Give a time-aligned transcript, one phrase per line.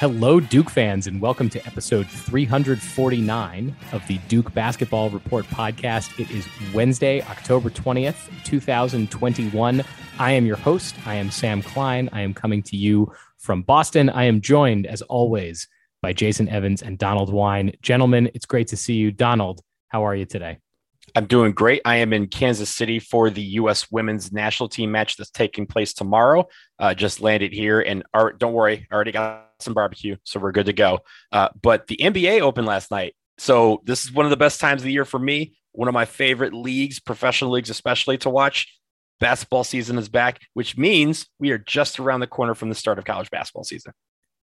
[0.00, 6.18] Hello, Duke fans, and welcome to episode 349 of the Duke Basketball Report podcast.
[6.18, 9.84] It is Wednesday, October 20th, 2021.
[10.18, 10.96] I am your host.
[11.04, 12.08] I am Sam Klein.
[12.14, 14.08] I am coming to you from Boston.
[14.08, 15.68] I am joined, as always,
[16.00, 17.74] by Jason Evans and Donald Wine.
[17.82, 19.12] Gentlemen, it's great to see you.
[19.12, 20.60] Donald, how are you today?
[21.14, 21.82] I'm doing great.
[21.84, 23.90] I am in Kansas City for the U.S.
[23.90, 26.46] Women's National Team match that's taking place tomorrow.
[26.78, 28.02] Uh, just landed here, and
[28.38, 31.00] don't worry, I already got some barbecue, so we're good to go.
[31.32, 34.82] Uh, but the NBA opened last night, so this is one of the best times
[34.82, 35.54] of the year for me.
[35.72, 38.66] One of my favorite leagues, professional leagues especially, to watch.
[39.18, 42.98] Basketball season is back, which means we are just around the corner from the start
[42.98, 43.92] of college basketball season.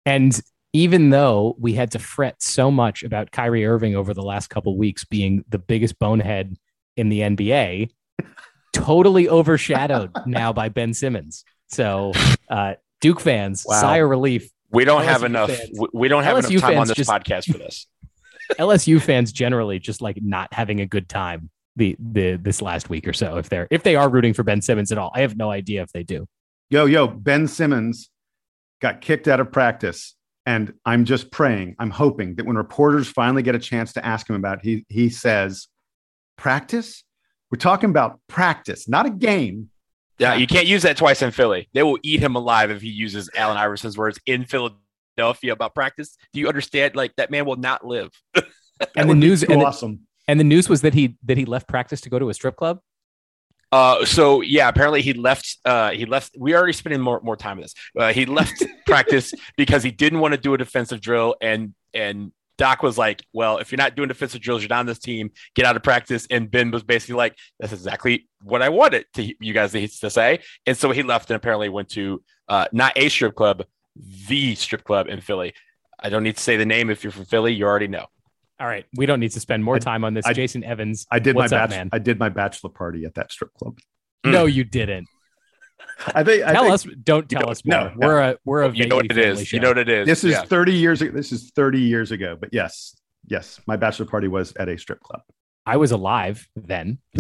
[0.05, 0.39] And
[0.73, 4.75] even though we had to fret so much about Kyrie Irving over the last couple
[4.75, 6.57] weeks being the biggest bonehead
[6.95, 7.89] in the NBA,
[8.73, 11.43] totally overshadowed now by Ben Simmons.
[11.69, 12.13] So,
[12.49, 13.81] uh, Duke fans, wow.
[13.81, 14.49] sigh of relief.
[14.71, 15.51] We don't LSU have enough.
[15.51, 17.87] Fans, we don't have LSU enough time on this just, podcast for this.
[18.59, 23.07] LSU fans generally just like not having a good time the the this last week
[23.07, 23.37] or so.
[23.37, 25.81] If they're if they are rooting for Ben Simmons at all, I have no idea
[25.81, 26.27] if they do.
[26.69, 28.09] Yo yo, Ben Simmons
[28.81, 33.43] got kicked out of practice and I'm just praying, I'm hoping that when reporters finally
[33.43, 35.67] get a chance to ask him about it, he, he says,
[36.37, 37.03] practice?
[37.51, 39.69] We're talking about practice, not a game.
[40.19, 41.69] Yeah, you can't use that twice in Philly.
[41.73, 46.17] They will eat him alive if he uses Allen Iverson's words in Philadelphia about practice.
[46.33, 46.95] Do you understand?
[46.95, 48.11] Like that man will not live.
[48.95, 49.91] and the news and awesome.
[49.91, 52.33] The, and the news was that he that he left practice to go to a
[52.33, 52.79] strip club.
[53.71, 55.57] Uh, so yeah, apparently he left.
[55.65, 56.35] Uh, he left.
[56.37, 57.73] We already spending more more time on this.
[57.97, 62.31] Uh, he left practice because he didn't want to do a defensive drill, and and
[62.57, 65.31] Doc was like, "Well, if you're not doing defensive drills, you're not on this team.
[65.55, 69.33] Get out of practice." And Ben was basically like, "That's exactly what I wanted to
[69.39, 73.09] you guys to say." And so he left and apparently went to uh, not a
[73.09, 73.63] strip club,
[74.27, 75.53] the strip club in Philly.
[75.99, 76.89] I don't need to say the name.
[76.89, 78.05] If you're from Philly, you already know.
[78.59, 80.25] All right, we don't need to spend more time on this.
[80.25, 81.89] I, Jason Evans, I did my up, man?
[81.91, 83.79] I did my bachelor party at that strip club.
[84.23, 85.07] No, you didn't.
[86.07, 86.43] I think.
[86.43, 86.87] I tell think, us.
[87.03, 87.77] Don't tell us more.
[87.77, 88.71] No, we're a we're a.
[88.71, 89.47] You know what it is.
[89.47, 89.57] Show.
[89.57, 90.07] You know what it is.
[90.07, 90.43] This is yeah.
[90.43, 91.01] thirty years.
[91.01, 91.11] ago.
[91.11, 92.37] This is thirty years ago.
[92.39, 92.95] But yes,
[93.27, 95.21] yes, my bachelor party was at a strip club.
[95.65, 96.99] I was alive then.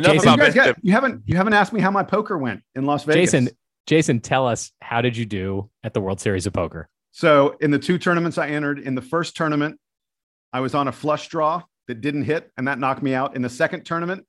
[0.00, 3.04] Jason, you, got, you haven't you haven't asked me how my poker went in Las
[3.04, 3.32] Vegas.
[3.32, 3.48] Jason,
[3.86, 6.88] Jason, tell us how did you do at the World Series of Poker?
[7.10, 9.80] So in the two tournaments I entered, in the first tournament,
[10.52, 13.34] I was on a flush draw that didn't hit, and that knocked me out.
[13.34, 14.24] In the second tournament,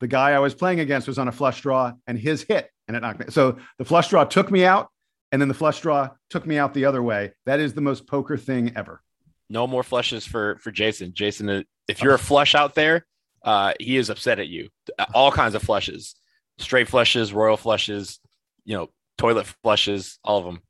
[0.00, 2.96] the guy I was playing against was on a flush draw, and his hit, and
[2.96, 3.26] it knocked me.
[3.28, 4.88] So the flush draw took me out,
[5.32, 7.32] and then the flush draw took me out the other way.
[7.46, 9.02] That is the most poker thing ever.
[9.48, 11.12] No more flushes for for Jason.
[11.14, 13.06] Jason, uh, if you're a flush out there,
[13.44, 14.68] uh, he is upset at you.
[15.14, 16.14] All kinds of flushes,
[16.58, 18.20] straight flushes, royal flushes,
[18.64, 18.88] you know,
[19.18, 20.60] toilet flushes, all of them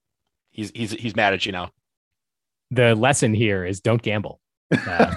[0.50, 1.70] he's he's he's mad at you now.
[2.70, 4.40] The lesson here is don't gamble.
[4.72, 5.14] Uh,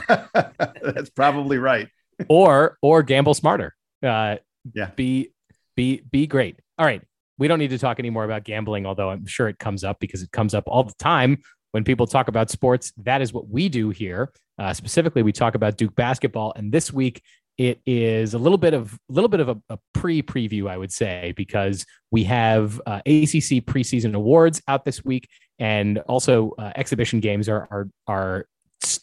[0.81, 1.87] That's probably right.
[2.27, 3.75] or or gamble smarter.
[4.03, 4.37] Uh,
[4.73, 4.91] yeah.
[4.95, 5.31] Be
[5.75, 6.57] be be great.
[6.77, 7.01] All right.
[7.37, 10.21] We don't need to talk anymore about gambling, although I'm sure it comes up because
[10.21, 11.41] it comes up all the time
[11.71, 12.93] when people talk about sports.
[12.97, 14.31] That is what we do here.
[14.59, 17.21] Uh, specifically, we talk about Duke basketball, and this week
[17.57, 20.91] it is a little bit of a little bit of a, a pre-preview, I would
[20.91, 25.27] say, because we have uh, ACC preseason awards out this week,
[25.59, 28.47] and also uh, exhibition games are are are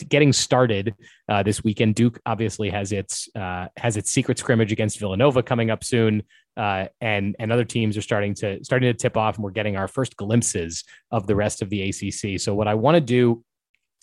[0.09, 0.95] getting started
[1.29, 1.95] uh, this weekend.
[1.95, 6.23] Duke obviously has its uh, has its secret scrimmage against Villanova coming up soon,
[6.57, 9.77] uh, and and other teams are starting to starting to tip off, and we're getting
[9.77, 12.41] our first glimpses of the rest of the ACC.
[12.41, 13.45] So what I want to do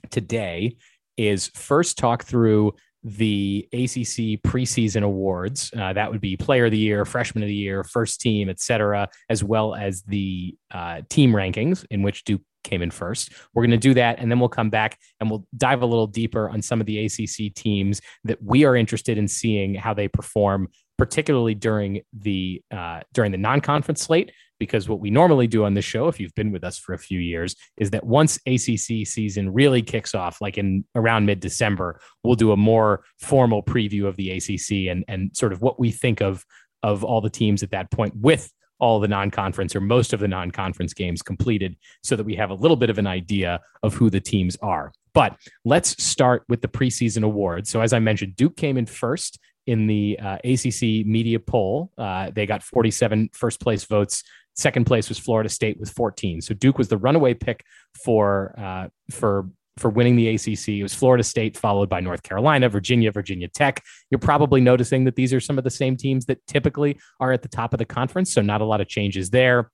[0.10, 0.78] today
[1.18, 2.74] is first talk through
[3.04, 5.72] the ACC preseason awards.
[5.78, 9.08] Uh, that would be Player of the Year, Freshman of the Year, First Team, etc.,
[9.30, 13.32] as well as the uh, team rankings in which Duke came in first.
[13.54, 16.08] We're going to do that, and then we'll come back and we'll dive a little
[16.08, 20.08] deeper on some of the ACC teams that we are interested in seeing how they
[20.08, 20.68] perform,
[20.98, 24.32] particularly during the uh, during the non-conference slate.
[24.60, 26.98] Because what we normally do on this show, if you've been with us for a
[26.98, 32.34] few years, is that once ACC season really kicks off, like in around mid-December, we'll
[32.34, 36.22] do a more formal preview of the ACC and and sort of what we think
[36.22, 36.44] of
[36.84, 40.28] of all the teams at that point with all the non-conference or most of the
[40.28, 44.10] non-conference games completed so that we have a little bit of an idea of who
[44.10, 44.92] the teams are.
[45.14, 45.36] But
[45.66, 47.72] let's start with the preseason awards.
[47.72, 51.92] So as I mentioned, Duke came in first in the uh, ACC media poll.
[51.98, 54.24] Uh, they got 47 first place votes.
[54.56, 56.42] Second place was Florida State with 14.
[56.42, 57.64] So Duke was the runaway pick
[58.04, 60.70] for uh, for for winning the ACC.
[60.70, 63.84] It was Florida State, followed by North Carolina, Virginia, Virginia Tech.
[64.10, 67.42] You're probably noticing that these are some of the same teams that typically are at
[67.42, 68.34] the top of the conference.
[68.34, 69.72] So, not a lot of changes there.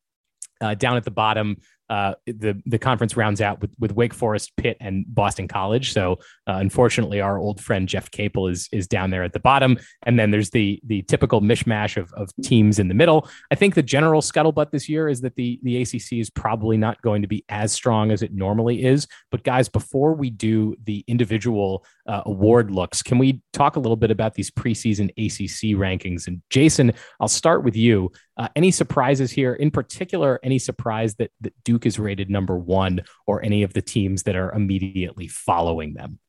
[0.62, 1.58] Uh, down at the bottom,
[1.94, 5.94] uh, the the conference rounds out with, with Wake Forest, Pitt, and Boston College.
[5.94, 6.14] So
[6.48, 10.18] uh, unfortunately, our old friend Jeff Capel is is down there at the bottom, and
[10.18, 13.30] then there's the the typical mishmash of, of teams in the middle.
[13.52, 17.00] I think the general scuttlebutt this year is that the the ACC is probably not
[17.04, 19.08] going to be as strong as it normally is.
[19.30, 23.98] But guys, before we do the individual uh, award looks, can we talk a little
[23.98, 26.26] bit about these preseason ACC rankings?
[26.26, 28.12] And Jason, I'll start with you.
[28.36, 29.54] Uh, any surprises here?
[29.54, 33.82] In particular, any surprise that, that Duke is rated number one or any of the
[33.82, 36.20] teams that are immediately following them?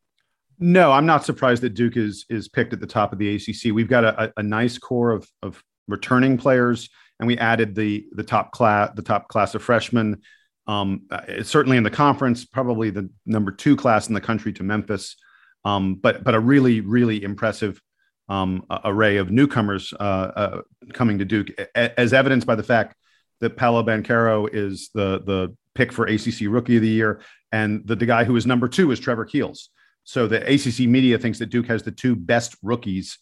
[0.59, 3.75] No, I'm not surprised that Duke is is picked at the top of the ACC.
[3.75, 8.23] We've got a, a nice core of, of returning players, and we added the the
[8.23, 10.23] top class the top class of freshmen.
[10.67, 14.62] Um, uh, certainly in the conference, probably the number two class in the country to
[14.62, 15.17] Memphis,
[15.65, 17.81] um, but but a really really impressive
[18.29, 20.61] um, array of newcomers uh, uh,
[20.93, 22.97] coming to Duke, as evidenced by the fact
[23.41, 27.21] that Paolo Banchero is the the pick for ACC Rookie of the Year,
[27.53, 29.71] and the, the guy who is number two is Trevor Keels.
[30.05, 33.19] So the ACC media thinks that Duke has the two best rookies,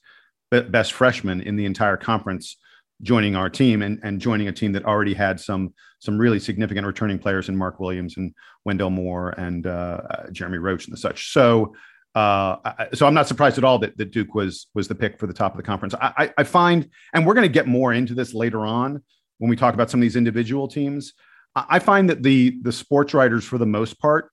[0.50, 2.56] best freshmen in the entire conference
[3.02, 6.87] joining our team and, and joining a team that already had some some really significant
[6.87, 8.34] returning players in Mark Williams and
[8.64, 10.00] Wendell Moore and uh,
[10.32, 11.32] Jeremy Roach and the such.
[11.32, 11.75] So
[12.14, 12.56] uh,
[12.93, 15.32] so I'm not surprised at all that, that Duke was was the pick for the
[15.32, 15.94] top of the conference.
[15.94, 19.03] I, I find, and we're going to get more into this later on
[19.38, 21.14] when we talk about some of these individual teams.
[21.55, 24.31] I find that the the sports writers, for the most part,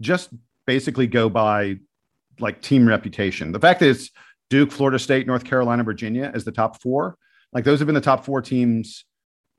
[0.00, 0.30] just
[0.66, 1.76] basically go by
[2.38, 3.52] like team reputation.
[3.52, 4.10] The fact that it's
[4.50, 7.16] Duke, Florida State, North Carolina, Virginia as the top four,
[7.52, 9.04] like those have been the top four teams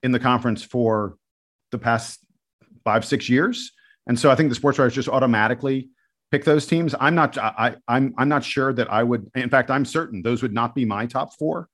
[0.04, 1.18] in the conference for
[1.72, 2.20] the past
[2.84, 3.72] five six years.
[4.08, 5.90] And so I think the sports writers just automatically
[6.32, 6.96] pick those teams.
[7.00, 9.30] I'm not I, I'm I'm not sure that I would.
[9.36, 11.70] In fact, I'm certain those would not be my top four.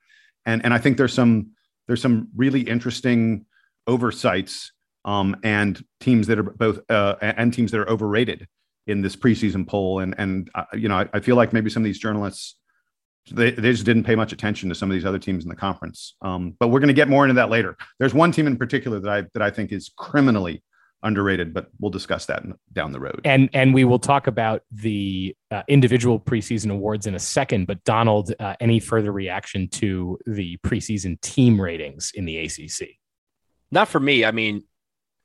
[0.46, 1.52] And and I think there's some
[1.88, 3.46] there's some really interesting
[3.88, 4.72] oversights
[5.06, 8.48] um, and teams that are both uh, and teams that are overrated
[8.88, 10.00] in this preseason poll.
[10.00, 12.56] And and uh, you know I, I, feel like maybe some of these journalists
[13.32, 15.56] they, they just didn't pay much attention to some of these other teams in the
[15.56, 16.16] conference.
[16.22, 17.78] Um, but we're going to get more into that later.
[17.98, 20.62] There's one team in particular that I that I think is criminally
[21.04, 23.22] underrated, but we'll discuss that down the road.
[23.26, 27.68] And and we will talk about the uh, individual preseason awards in a second.
[27.68, 32.98] But Donald, uh, any further reaction to the preseason team ratings in the ACC?
[33.72, 34.26] Not for me.
[34.26, 34.64] I mean,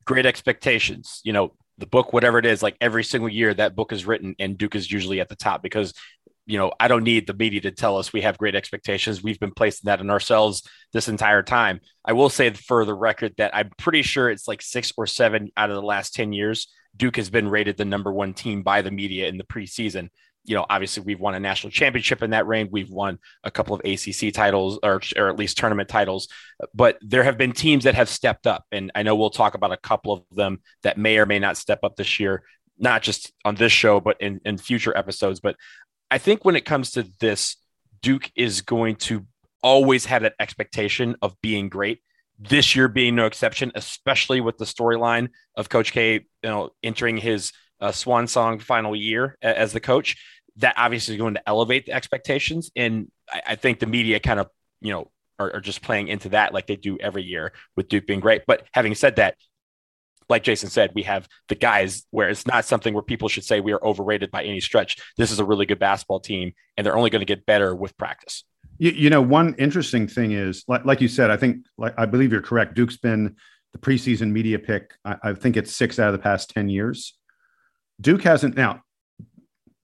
[0.05, 1.21] great expectations.
[1.25, 4.35] You know, the book, whatever it is, like every single year that book is written,
[4.39, 5.95] and Duke is usually at the top because
[6.49, 9.23] you know, I don't need the media to tell us we have great expectations.
[9.23, 11.81] We've been placing that in ourselves this entire time.
[12.07, 15.51] I will say for the record that I'm pretty sure it's like six or seven
[15.59, 18.81] out of the last 10 years, Duke has been rated the number one team by
[18.81, 20.09] the media in the preseason.
[20.45, 22.71] You know, obviously we've won a national championship in that reign.
[22.73, 26.29] We've won a couple of ACC titles or, or at least tournament titles,
[26.73, 28.65] but there have been teams that have stepped up.
[28.73, 31.59] And I know we'll talk about a couple of them that may or may not
[31.59, 32.43] step up this year
[32.81, 35.41] not just on this show, but in, in future episodes.
[35.41, 35.57] But
[36.11, 37.57] I think when it comes to this,
[38.01, 39.27] Duke is going to
[39.63, 42.01] always have that expectation of being great.
[42.39, 47.17] This year being no exception, especially with the storyline of Coach K, you know, entering
[47.17, 50.17] his uh, swan song final year as the coach.
[50.57, 54.41] That obviously is going to elevate the expectations, and I, I think the media kind
[54.41, 54.49] of,
[54.81, 58.07] you know, are, are just playing into that like they do every year with Duke
[58.07, 58.43] being great.
[58.47, 59.37] But having said that,
[60.29, 63.61] like Jason said, we have the guys where it's not something where people should say
[63.61, 64.97] we are overrated by any stretch.
[65.17, 67.97] This is a really good basketball team, and they're only going to get better with
[67.97, 68.45] practice.
[68.79, 72.07] You, you know, one interesting thing is, like, like, you said, I think, like, I
[72.07, 72.75] believe you're correct.
[72.75, 73.37] Duke's been
[73.73, 74.95] the preseason media pick.
[75.05, 77.17] I, I think it's six out of the past 10 years.
[78.01, 78.83] Duke hasn't now.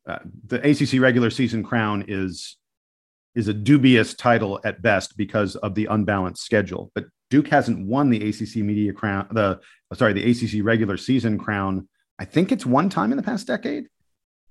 [0.07, 2.59] Uh, the ACC regular season crown is
[3.35, 6.93] is a dubious title at best because of the unbalanced schedule.
[6.95, 9.61] But Duke hasn't won the ACC media crown, the
[9.95, 11.89] sorry, the ACC regular season crown.
[12.19, 13.89] I think it's one time in the past decade.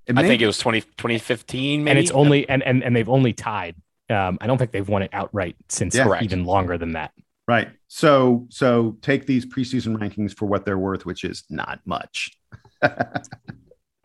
[0.08, 1.90] May, I think it was 20, 2015, maybe.
[1.90, 3.76] and it's only and and and they've only tied.
[4.10, 7.12] Um, I don't think they've won it outright since yeah, even longer than that.
[7.48, 7.70] Right.
[7.88, 12.38] So so take these preseason rankings for what they're worth, which is not much.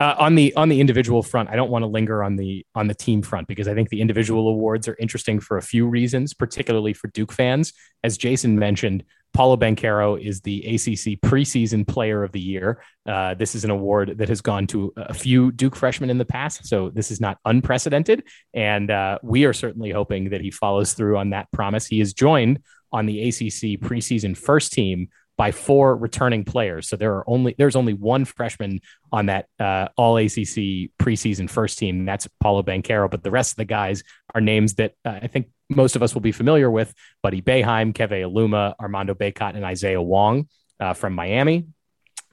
[0.01, 2.87] Uh, on the on the individual front, I don't want to linger on the on
[2.87, 6.33] the team front because I think the individual awards are interesting for a few reasons,
[6.33, 7.73] particularly for Duke fans.
[8.01, 12.81] As Jason mentioned, Paolo Banchero is the ACC preseason Player of the Year.
[13.07, 16.25] Uh, this is an award that has gone to a few Duke freshmen in the
[16.25, 18.23] past, so this is not unprecedented.
[18.53, 21.85] And uh, we are certainly hoping that he follows through on that promise.
[21.85, 25.09] He is joined on the ACC preseason first team
[25.39, 26.89] by four returning players.
[26.89, 31.79] So there are only there's only one freshman on that uh, All ACC preseason first
[31.79, 32.03] team.
[32.03, 33.09] that's Paolo Banchero.
[33.09, 34.03] But the rest of the guys
[34.35, 37.93] are names that uh, I think most of us will be familiar with: Buddy Boeheim,
[37.93, 40.47] Keve Aluma, Armando Bacot, and Isaiah Wong.
[40.79, 41.67] uh, from Miami.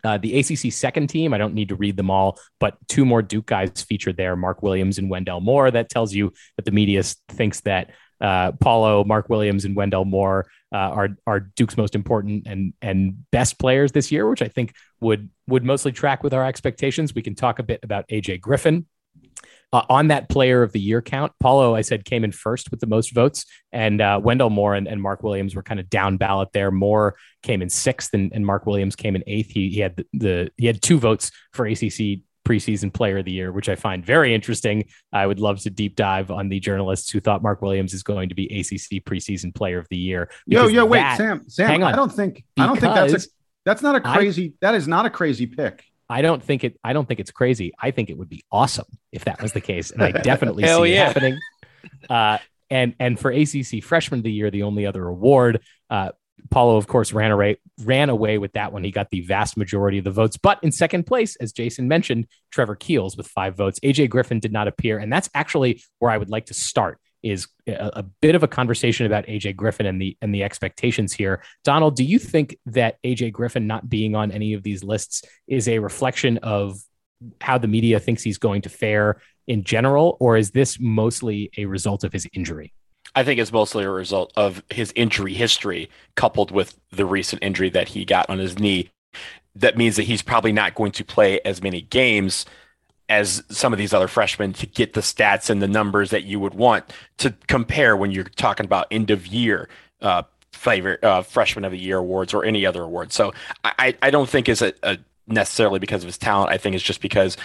[0.04, 3.22] Uh, the ACC second team, I don't need to read them all, but two more
[3.22, 5.70] Duke guys featured there Mark Williams and Wendell Moore.
[5.70, 7.90] That tells you that the media thinks that
[8.20, 13.24] uh, Paolo, Mark Williams, and Wendell Moore uh, are are Duke's most important and and
[13.32, 17.14] best players this year, which I think would would mostly track with our expectations.
[17.14, 18.86] We can talk a bit about AJ Griffin.
[19.72, 22.80] Uh, on that player of the year count, Paolo, I said, came in first with
[22.80, 26.16] the most votes, and uh, Wendell Moore and, and Mark Williams were kind of down
[26.16, 26.70] ballot there.
[26.70, 29.50] Moore came in sixth, and, and Mark Williams came in eighth.
[29.50, 33.32] He, he had the, the he had two votes for ACC preseason player of the
[33.32, 34.84] year, which I find very interesting.
[35.12, 38.28] I would love to deep dive on the journalists who thought Mark Williams is going
[38.28, 40.30] to be ACC preseason player of the year.
[40.46, 41.92] Yo, yo, wait, Sam, Sam, hang on.
[41.92, 43.28] I don't think, I don't think that's a,
[43.64, 45.84] that's not a crazy, I, that is not a crazy pick.
[46.08, 47.72] I don't think it, I don't think it's crazy.
[47.80, 49.90] I think it would be awesome if that was the case.
[49.90, 50.84] And I definitely see yeah.
[50.84, 51.38] it happening.
[52.08, 52.38] Uh,
[52.70, 56.10] and, and for ACC freshman of the year, the only other award, uh,
[56.50, 58.84] Paolo, of course, ran away ran away with that one.
[58.84, 60.36] He got the vast majority of the votes.
[60.36, 63.80] But in second place, as Jason mentioned, Trevor Keels with five votes.
[63.80, 66.98] AJ Griffin did not appear, and that's actually where I would like to start.
[67.30, 71.12] Is a, a bit of a conversation about AJ Griffin and the and the expectations
[71.12, 71.42] here.
[71.64, 75.68] Donald, do you think that AJ Griffin not being on any of these lists is
[75.68, 76.78] a reflection of
[77.40, 81.64] how the media thinks he's going to fare in general, or is this mostly a
[81.64, 82.72] result of his injury?
[83.14, 87.70] I think it's mostly a result of his injury history coupled with the recent injury
[87.70, 88.90] that he got on his knee.
[89.54, 92.44] That means that he's probably not going to play as many games
[93.08, 96.40] as some of these other freshmen to get the stats and the numbers that you
[96.40, 96.84] would want
[97.18, 99.68] to compare when you're talking about end of year
[100.00, 100.22] uh,
[100.52, 103.12] favorite uh, freshman of the year awards or any other award.
[103.12, 103.32] So
[103.64, 106.50] I, I don't think it's a, a necessarily because of his talent.
[106.50, 107.36] I think it's just because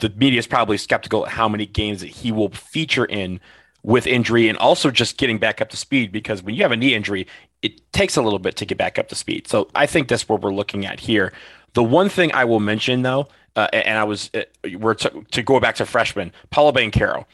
[0.00, 3.40] the media is probably skeptical at how many games that he will feature in
[3.82, 6.76] with injury and also just getting back up to speed because when you have a
[6.76, 7.26] knee injury,
[7.62, 9.46] it takes a little bit to get back up to speed.
[9.48, 11.32] So I think that's what we're looking at here.
[11.74, 14.42] The one thing I will mention though, uh, and I was uh,
[14.78, 17.24] we're to, to go back to freshman Paolo Banchero.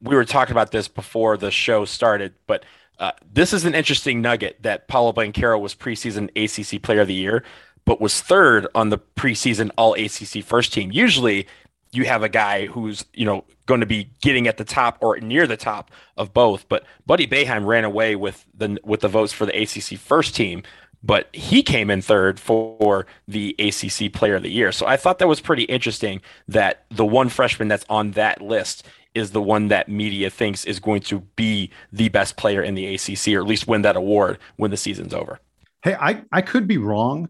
[0.00, 2.64] We were talking about this before the show started, but
[2.98, 7.14] uh, this is an interesting nugget that Paolo Banchero was preseason ACC Player of the
[7.14, 7.42] Year,
[7.84, 10.90] but was third on the preseason All ACC first team.
[10.92, 11.46] Usually,
[11.90, 15.18] you have a guy who's you know going to be getting at the top or
[15.18, 16.68] near the top of both.
[16.68, 20.62] But Buddy Boeheim ran away with the with the votes for the ACC first team,
[21.02, 24.72] but he came in third for the ACC Player of the Year.
[24.72, 28.86] So I thought that was pretty interesting that the one freshman that's on that list
[29.14, 32.94] is the one that media thinks is going to be the best player in the
[32.94, 35.38] ACC, or at least win that award when the season's over.
[35.82, 37.28] Hey, I, I could be wrong.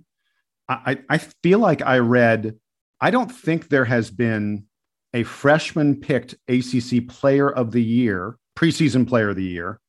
[0.68, 2.56] I, I feel like I read
[3.02, 4.66] I don't think there has been
[5.12, 9.80] a freshman picked ACC player of the year, preseason player of the year,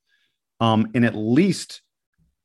[0.60, 1.83] um, in at least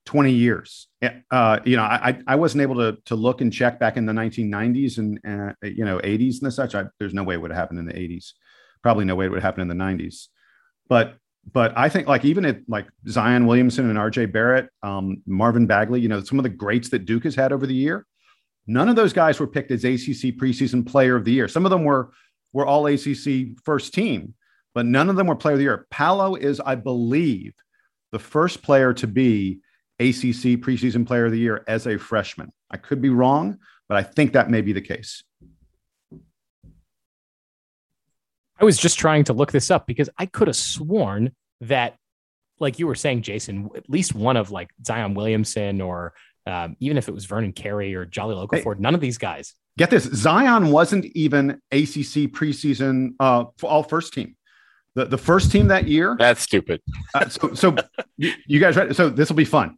[0.09, 0.89] 20 years.
[1.31, 4.13] Uh, you know, I, I wasn't able to, to look and check back in the
[4.13, 6.75] 1990s and, uh, you know, 80s and such.
[6.75, 8.33] I, there's no way it would have happened in the 80s.
[8.83, 10.29] Probably no way it would happen in the 90s.
[10.89, 11.17] But
[11.51, 16.01] but I think like even at like Zion Williamson and RJ Barrett, um, Marvin Bagley,
[16.01, 18.07] you know, some of the greats that Duke has had over the year,
[18.71, 21.49] None of those guys were picked as ACC preseason player of the year.
[21.49, 22.11] Some of them were
[22.53, 24.35] were all ACC first team,
[24.75, 25.87] but none of them were player of the year.
[25.91, 27.55] Paolo is, I believe,
[28.13, 29.61] the first player to be
[30.01, 32.53] ACC preseason player of the year as a freshman.
[32.71, 35.25] I could be wrong, but I think that may be the case.
[38.61, 41.97] I was just trying to look this up because I could have sworn that,
[42.59, 46.13] like you were saying, Jason, at least one of like Zion Williamson or
[46.47, 49.55] um, even if it was Vernon Carey or Jahlil Okafor, hey, none of these guys.
[49.77, 54.35] Get this: Zion wasn't even ACC preseason uh, all first team.
[54.95, 56.17] The, the first team that year.
[56.19, 56.81] That's stupid.
[57.15, 57.77] uh, so so
[58.17, 58.95] you, you guys ready?
[58.95, 59.77] So this will be fun.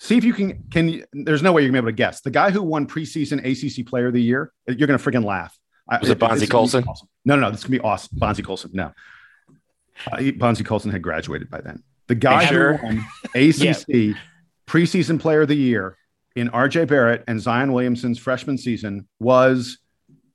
[0.00, 1.04] See if you can can.
[1.12, 2.20] There's no way you're gonna be able to guess.
[2.20, 4.52] The guy who won preseason ACC Player of the Year.
[4.66, 5.56] You're gonna freaking laugh.
[6.00, 6.84] Was it Bonzie Colson?
[6.86, 7.08] Awesome.
[7.24, 7.50] No, no, no.
[7.50, 8.18] This is gonna be awesome.
[8.18, 8.70] Bonzie Colson.
[8.72, 8.92] No,
[10.10, 11.82] uh, Bonzie Colson had graduated by then.
[12.06, 12.76] The guy sure?
[12.76, 12.98] who won
[13.34, 14.12] ACC yeah.
[14.66, 15.96] preseason Player of the Year
[16.36, 19.78] in RJ Barrett and Zion Williamson's freshman season was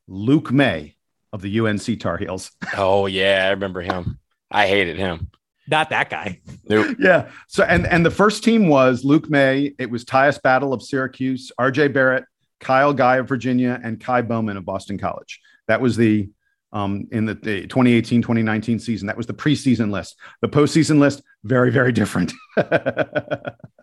[0.08, 0.96] Luke Maye
[1.34, 2.52] of the UNC Tar Heels.
[2.78, 4.20] oh yeah, I remember him.
[4.52, 5.30] I hated him.
[5.70, 6.42] Not that guy.
[6.68, 6.98] Nope.
[7.00, 7.30] yeah.
[7.48, 9.74] So and and the first team was Luke Maye.
[9.78, 12.26] It was Tyus Battle of Syracuse, RJ Barrett,
[12.60, 15.40] Kyle Guy of Virginia, and Ky Bowman of Boston College.
[15.68, 16.30] That was the
[16.72, 19.08] um, in the, the 2018 2019 season.
[19.08, 20.16] That was the preseason list.
[20.42, 22.34] The postseason list, very, very different.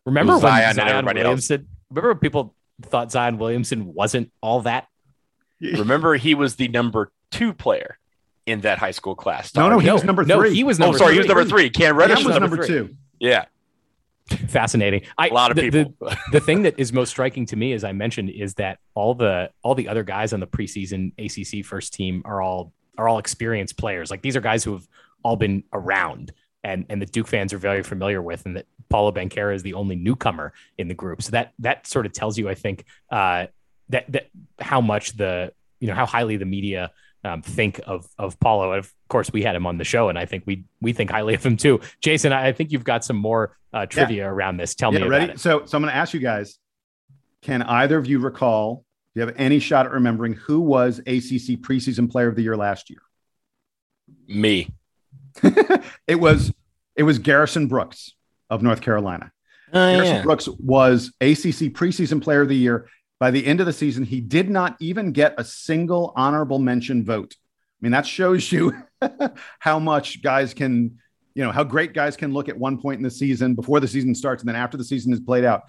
[0.04, 1.60] Remember when Zion, Zion Williamson?
[1.60, 1.68] Else?
[1.90, 4.86] Remember when people thought Zion Williamson wasn't all that?
[5.60, 7.98] Remember, he was the number two player
[8.46, 9.54] in that high school class.
[9.54, 10.34] No, no, he no, was number three.
[10.34, 10.94] No, he was number.
[10.94, 11.14] Oh, sorry, three.
[11.14, 11.70] he was number three.
[11.70, 12.96] Cam Reddish was, was, number two.
[13.18, 13.46] Yeah.
[14.48, 15.02] Fascinating.
[15.16, 15.94] I, a lot of the, people.
[16.00, 19.14] The, the thing that is most striking to me, as I mentioned, is that all
[19.14, 23.18] the all the other guys on the preseason ACC first team are all are all
[23.18, 24.10] experienced players.
[24.10, 24.88] Like these are guys who have
[25.22, 26.32] all been around
[26.66, 29.74] and and the Duke fans are very familiar with, and that Paolo Banchero is the
[29.74, 31.22] only newcomer in the group.
[31.22, 33.46] So that that sort of tells you, I think, uh,
[33.90, 36.90] that that how much the you know how highly the media
[37.26, 38.72] um, think of of Paolo.
[38.72, 41.10] And of course, we had him on the show, and I think we we think
[41.10, 41.80] highly of him too.
[42.00, 44.28] Jason, I think you've got some more uh, trivia yeah.
[44.28, 44.74] around this.
[44.74, 45.32] Tell yeah, me ready?
[45.32, 45.40] It.
[45.40, 46.58] So, so I'm going to ask you guys:
[47.42, 48.84] Can either of you recall?
[49.14, 52.56] Do you have any shot at remembering who was ACC preseason Player of the Year
[52.56, 53.00] last year?
[54.28, 54.68] Me.
[56.06, 56.52] it was
[56.94, 58.12] it was Garrison Brooks
[58.50, 59.32] of North Carolina.
[59.72, 60.22] Oh, Garrison yeah.
[60.22, 62.88] Brooks was ACC preseason Player of the Year.
[63.18, 67.04] By the end of the season, he did not even get a single honorable mention
[67.04, 67.34] vote.
[67.34, 68.74] I mean, that shows you
[69.58, 70.98] how much guys can,
[71.34, 73.88] you know, how great guys can look at one point in the season before the
[73.88, 75.62] season starts and then after the season is played out.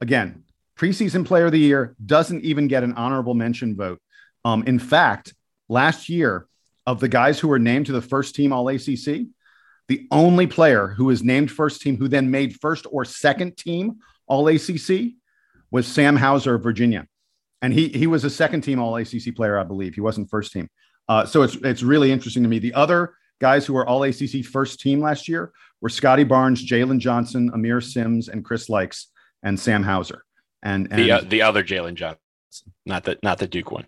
[0.00, 0.44] Again,
[0.76, 4.00] preseason player of the year doesn't even get an honorable mention vote.
[4.44, 5.34] Um, in fact,
[5.68, 6.46] last year,
[6.86, 9.26] of the guys who were named to the first team All ACC,
[9.88, 13.98] the only player who was named first team who then made first or second team
[14.26, 15.12] All ACC
[15.70, 17.06] was Sam Hauser of Virginia.
[17.62, 19.94] And he, he was a second team All ACC player, I believe.
[19.94, 20.68] He wasn't first team.
[21.08, 22.60] Uh, so it's it's really interesting to me.
[22.60, 27.00] The other guys who were all ACC first team last year were Scottie Barnes, Jalen
[27.00, 29.06] Johnson, Aamir Simms, and Chris Lykes,
[29.42, 30.24] and Sam Hauser.
[30.62, 32.20] And, and the uh, the other Jalen Johnson,
[32.86, 33.86] not the not the Duke one.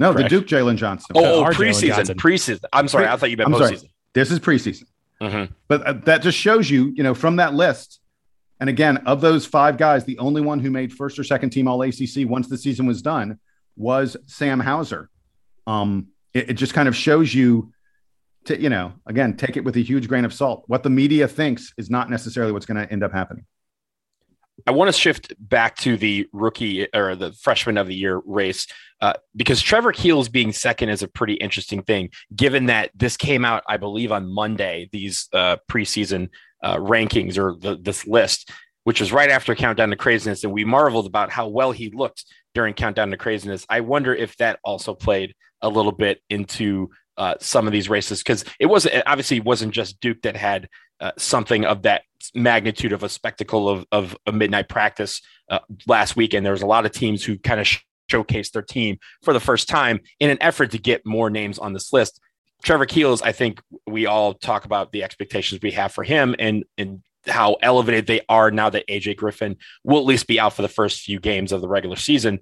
[0.00, 0.30] No, Correct.
[0.30, 1.08] the Duke Jalen Johnson.
[1.14, 2.64] Oh, preseason, preseason.
[2.72, 3.78] I'm sorry, Pre- I thought you meant I'm postseason.
[3.78, 3.92] Sorry.
[4.14, 4.84] This is preseason.
[5.20, 5.52] Mm-hmm.
[5.68, 8.00] But uh, that just shows you, you know, from that list.
[8.62, 11.66] And again, of those five guys, the only one who made first or second team
[11.66, 13.40] All ACC once the season was done
[13.74, 15.10] was Sam Hauser.
[15.66, 17.72] Um, it, it just kind of shows you
[18.44, 20.62] to, you know, again, take it with a huge grain of salt.
[20.68, 23.46] What the media thinks is not necessarily what's going to end up happening.
[24.64, 28.68] I want to shift back to the rookie or the freshman of the year race
[29.00, 33.44] uh, because Trevor Keels being second is a pretty interesting thing, given that this came
[33.44, 36.28] out, I believe, on Monday, these uh, preseason
[36.62, 38.50] uh, rankings or the, this list,
[38.84, 40.44] which was right after Countdown to Craziness.
[40.44, 43.66] And we marveled about how well he looked during Countdown to Craziness.
[43.68, 48.20] I wonder if that also played a little bit into uh, some of these races
[48.20, 50.68] because it wasn't obviously it wasn't just Duke that had
[51.00, 52.02] uh, something of that
[52.34, 55.20] magnitude of a spectacle of, of a midnight practice
[55.50, 56.46] uh, last weekend.
[56.46, 59.40] There was a lot of teams who kind of sh- showcased their team for the
[59.40, 62.20] first time in an effort to get more names on this list.
[62.62, 66.64] Trevor Keels, I think we all talk about the expectations we have for him and
[66.78, 70.62] and how elevated they are now that AJ Griffin will at least be out for
[70.62, 72.40] the first few games of the regular season.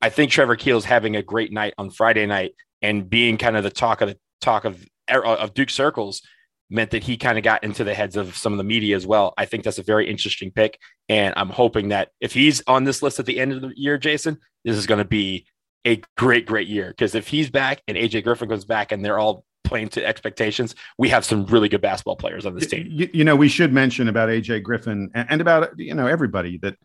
[0.00, 3.64] I think Trevor Keels having a great night on Friday night and being kind of
[3.64, 6.22] the talk of the talk of er, of Duke circles
[6.70, 9.06] meant that he kind of got into the heads of some of the media as
[9.06, 9.34] well.
[9.36, 13.02] I think that's a very interesting pick, and I'm hoping that if he's on this
[13.02, 15.46] list at the end of the year, Jason, this is going to be
[15.84, 16.88] a great, great year.
[16.88, 20.74] Because if he's back and AJ Griffin goes back and they're all playing to expectations,
[20.98, 22.86] we have some really good basketball players on this team.
[22.90, 26.58] You, you know, we should mention about AJ Griffin and, and about you know everybody
[26.58, 26.76] that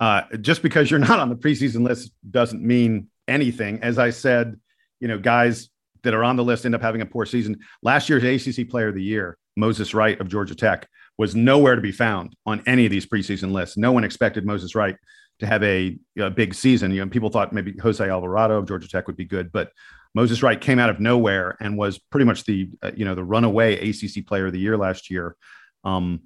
[0.00, 3.80] uh, just because you're not on the preseason list doesn't mean anything.
[3.84, 4.58] As I said,
[4.98, 5.70] you know, guys
[6.02, 7.60] that are on the list end up having a poor season.
[7.84, 11.80] Last year's ACC Player of the Year, Moses Wright of Georgia Tech, was nowhere to
[11.80, 13.76] be found on any of these preseason lists.
[13.76, 14.96] No one expected Moses Wright
[15.38, 16.90] to have a, a big season.
[16.90, 19.70] You know, people thought maybe Jose Alvarado of Georgia Tech would be good, but
[20.14, 23.24] Moses Wright came out of nowhere and was pretty much the uh, you know the
[23.24, 25.36] runaway ACC Player of the Year last year.
[25.84, 26.20] Um,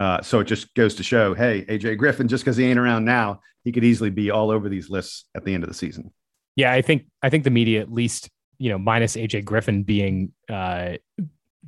[0.00, 3.04] uh, so it just goes to show, hey, AJ Griffin, just because he ain't around
[3.04, 6.12] now, he could easily be all over these lists at the end of the season.
[6.56, 10.32] Yeah, I think I think the media at least you know, minus AJ Griffin being
[10.48, 10.92] uh,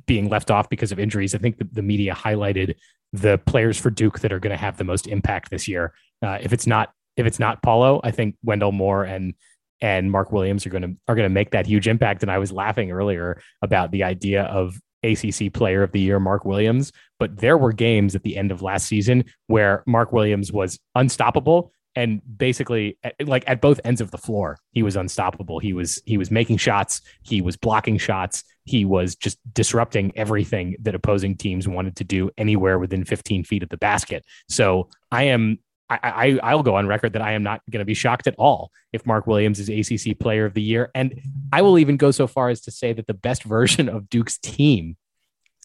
[0.05, 2.75] being left off because of injuries, I think the, the media highlighted
[3.13, 5.93] the players for Duke that are going to have the most impact this year.
[6.21, 9.33] Uh, if it's not if it's not Paolo, I think Wendell Moore and
[9.81, 12.23] and Mark Williams are going to are going to make that huge impact.
[12.23, 16.45] And I was laughing earlier about the idea of ACC Player of the Year Mark
[16.45, 20.79] Williams, but there were games at the end of last season where Mark Williams was
[20.95, 25.57] unstoppable and basically eh, like at both ends of the floor he was unstoppable.
[25.57, 27.01] He was he was making shots.
[27.23, 28.43] He was blocking shots.
[28.65, 33.63] He was just disrupting everything that opposing teams wanted to do anywhere within 15 feet
[33.63, 34.23] of the basket.
[34.47, 35.57] So i am
[35.89, 38.35] I, I will go on record that I am not going to be shocked at
[38.37, 41.21] all if Mark Williams is ACC Player of the Year, and
[41.53, 44.37] I will even go so far as to say that the best version of Duke's
[44.37, 44.97] team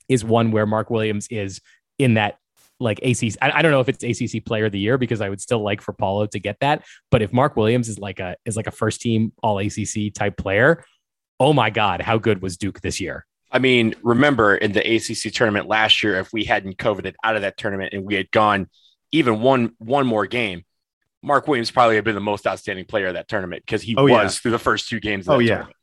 [0.08, 1.60] is one where Mark Williams is
[1.98, 2.38] in that
[2.78, 3.34] like ACC.
[3.40, 5.62] I, I, don't know if it's ACC Player of the Year because I would still
[5.62, 6.84] like for Paolo to get that.
[7.10, 10.36] But if Mark Williams is like a is like a first team All ACC type
[10.36, 10.84] player,
[11.38, 13.26] oh my God, how good was Duke this year?
[13.50, 17.42] I mean, remember in the ACC tournament last year, if we hadn't coveted out of
[17.42, 18.68] that tournament and we had gone
[19.12, 20.64] even one one more game,
[21.22, 24.04] Mark Williams probably have been the most outstanding player of that tournament because he Oh,
[24.04, 24.28] was yeah.
[24.28, 25.28] through the first two games.
[25.28, 25.48] Of Oh, yeah.
[25.56, 25.76] tournament.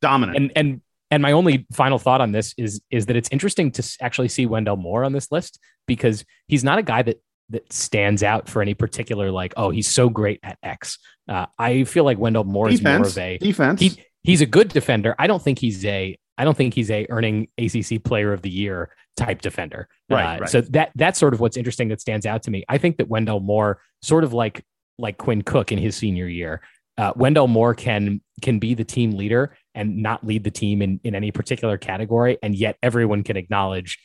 [0.00, 0.36] Dominant.
[0.38, 3.96] and and and my only final thought on this is is that it's interesting to
[4.00, 8.22] actually see Wendell Moore on this list because he's not a guy that that stands
[8.22, 10.98] out for any particular like oh he's so great at X.
[11.28, 13.80] Uh, I feel like Wendell Moore is more of a defense.
[13.80, 15.14] he he's a good defender.
[15.18, 18.48] I don't think he's a I don't think he's a earning ACC Player of the
[18.48, 19.88] Year type defender.
[20.08, 20.48] Right, Uh, right.
[20.48, 22.64] So that that's sort of what's interesting that stands out to me.
[22.66, 24.64] I think that Wendell Moore, sort of like
[24.98, 26.62] like Quinn Cook in his senior year,
[26.96, 30.98] uh, Wendell Moore can can be the team leader and not lead the team in
[31.04, 33.98] in any particular category, and yet everyone can acknowledge,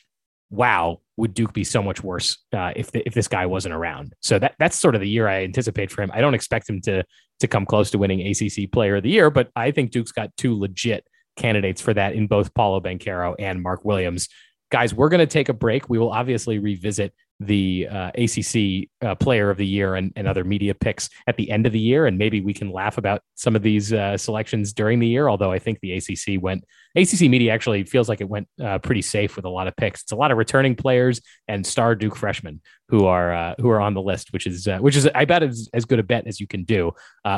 [0.50, 4.14] wow, would Duke be so much worse uh, if the, if this guy wasn't around?
[4.22, 6.12] So that that's sort of the year I anticipate for him.
[6.14, 7.06] I don't expect him to
[7.40, 10.36] to come close to winning ACC Player of the Year, but I think Duke's got
[10.36, 14.30] two legit candidates for that in both Paolo Banchero and Mark Williams.
[14.72, 15.90] Guys, we're going to take a break.
[15.90, 20.44] We will obviously revisit the uh, ACC uh, Player of the Year and, and other
[20.44, 23.56] media picks at the end of the year, and maybe we can laugh about some
[23.56, 25.28] of these uh, selections during the year.
[25.28, 26.64] Although I think the ACC went,
[26.96, 30.04] ACC media actually feels like it went uh, pretty safe with a lot of picks.
[30.04, 33.82] It's a lot of returning players and star Duke freshmen who are uh, who are
[33.82, 36.28] on the list, which is uh, which is I bet is as good a bet
[36.28, 36.94] as you can do.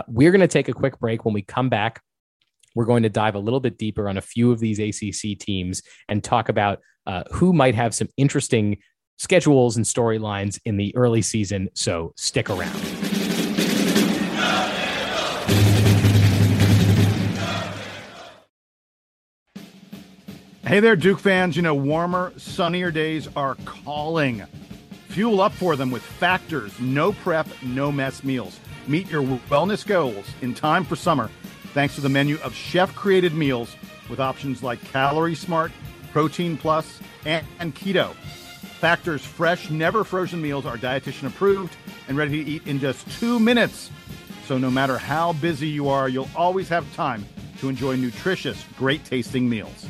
[0.08, 1.26] We're going to take a quick break.
[1.26, 2.02] When we come back,
[2.78, 5.82] we're going to dive a little bit deeper on a few of these ACC teams
[6.08, 8.78] and talk about uh, who might have some interesting
[9.18, 11.70] schedules and storylines in the early season.
[11.74, 12.78] So stick around.
[20.62, 21.56] Hey there, Duke fans.
[21.56, 24.44] You know, warmer, sunnier days are calling.
[25.08, 28.60] Fuel up for them with Factors no prep, no mess meals.
[28.88, 31.32] Meet your wellness goals in time for summer
[31.78, 33.76] thanks to the menu of chef created meals
[34.10, 35.72] with options like Calorie Smart,
[36.12, 38.16] Protein Plus, and, and Keto.
[38.80, 41.76] Factor's fresh, never frozen meals are dietitian approved
[42.08, 43.92] and ready to eat in just two minutes.
[44.48, 47.24] So no matter how busy you are, you'll always have time
[47.60, 49.86] to enjoy nutritious, great tasting meals.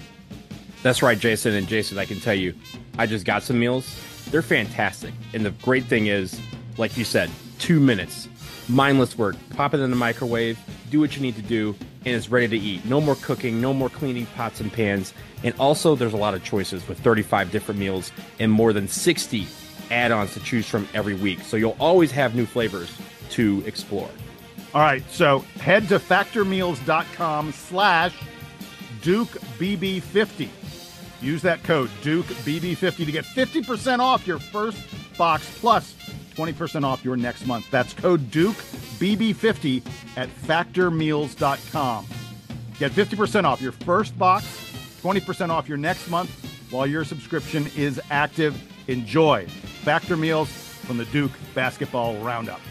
[0.84, 1.54] That's right, Jason.
[1.54, 2.54] And Jason, I can tell you,
[2.98, 3.98] I just got some meals.
[4.30, 5.14] They're fantastic.
[5.34, 6.38] And the great thing is,
[6.78, 8.28] like you said, two minutes,
[8.68, 9.38] mindless work.
[9.52, 12.58] Pop it in the microwave, do what you need to do, and it's ready to
[12.58, 12.86] eat.
[12.86, 15.14] No more cooking, no more cleaning pots and pans.
[15.44, 19.48] And also, there's a lot of choices with 35 different meals and more than 60
[19.92, 21.42] add ons to choose from every week.
[21.42, 22.96] So you'll always have new flavors
[23.32, 24.10] to explore.
[24.74, 28.14] All right, so head to factormeals.com slash
[29.02, 30.50] DukeBB50.
[31.22, 34.78] Use that code DukeBB50 to get 50% off your first
[35.18, 35.96] box plus
[36.38, 37.70] 20% off your next month.
[37.72, 39.84] That's code DukeBB50
[40.16, 42.06] at factormeals.com.
[42.78, 44.46] Get 50% off your first box,
[45.02, 46.30] 20% off your next month
[46.70, 48.62] while your subscription is active.
[48.88, 49.48] Enjoy
[49.84, 52.62] Factor Meals from the Duke Basketball Roundup.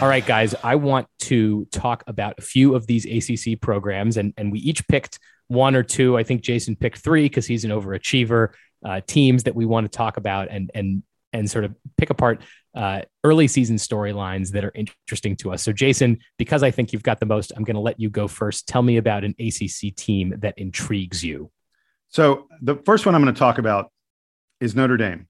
[0.00, 4.32] All right, guys, I want to talk about a few of these ACC programs, and,
[4.38, 6.16] and we each picked one or two.
[6.16, 8.54] I think Jason picked three because he's an overachiever.
[8.82, 11.02] Uh, teams that we want to talk about and and
[11.34, 12.42] and sort of pick apart
[12.74, 15.62] uh, early season storylines that are interesting to us.
[15.62, 18.26] So, Jason, because I think you've got the most, I'm going to let you go
[18.26, 18.66] first.
[18.68, 21.50] Tell me about an ACC team that intrigues you.
[22.08, 23.92] So the first one I'm going to talk about
[24.60, 25.28] is Notre Dame.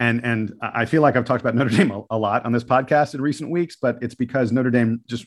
[0.00, 2.64] And, and I feel like I've talked about Notre Dame a, a lot on this
[2.64, 5.26] podcast in recent weeks, but it's because Notre Dame just,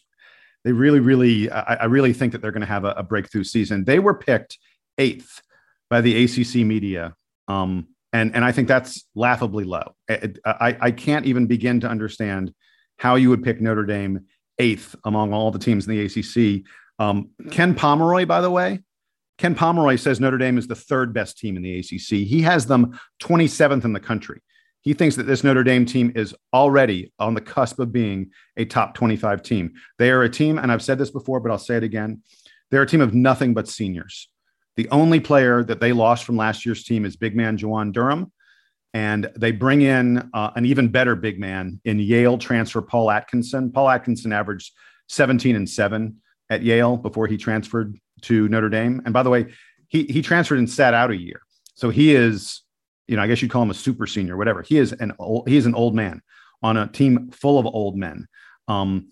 [0.64, 3.44] they really, really, I, I really think that they're going to have a, a breakthrough
[3.44, 3.86] season.
[3.86, 4.58] They were picked
[4.98, 5.42] eighth
[5.90, 7.16] by the ACC media.
[7.48, 9.96] Um, and, and I think that's laughably low.
[10.10, 12.54] I, I, I can't even begin to understand
[12.98, 14.26] how you would pick Notre Dame
[14.60, 16.66] eighth among all the teams in the ACC.
[17.00, 18.82] Um, Ken Pomeroy, by the way,
[19.38, 22.28] Ken Pomeroy says Notre Dame is the third best team in the ACC.
[22.28, 24.42] He has them 27th in the country.
[24.82, 28.66] He thinks that this Notre Dame team is already on the cusp of being a
[28.66, 29.74] top 25 team.
[29.98, 32.22] They are a team, and I've said this before, but I'll say it again.
[32.72, 34.30] They're a team of nothing but seniors.
[34.76, 38.32] The only player that they lost from last year's team is big man Juwan Durham.
[38.94, 43.72] And they bring in uh, an even better big man in Yale transfer Paul Atkinson.
[43.72, 44.72] Paul Atkinson averaged
[45.10, 46.16] 17 and 7
[46.50, 49.02] at Yale before he transferred to Notre Dame.
[49.06, 49.48] And by the way,
[49.88, 51.42] he he transferred and sat out a year.
[51.76, 52.62] So he is,
[53.08, 54.62] you know, I guess you'd call him a super senior, whatever.
[54.62, 56.22] He is an old, he is an old man
[56.62, 58.28] on a team full of old men.
[58.68, 59.10] Um,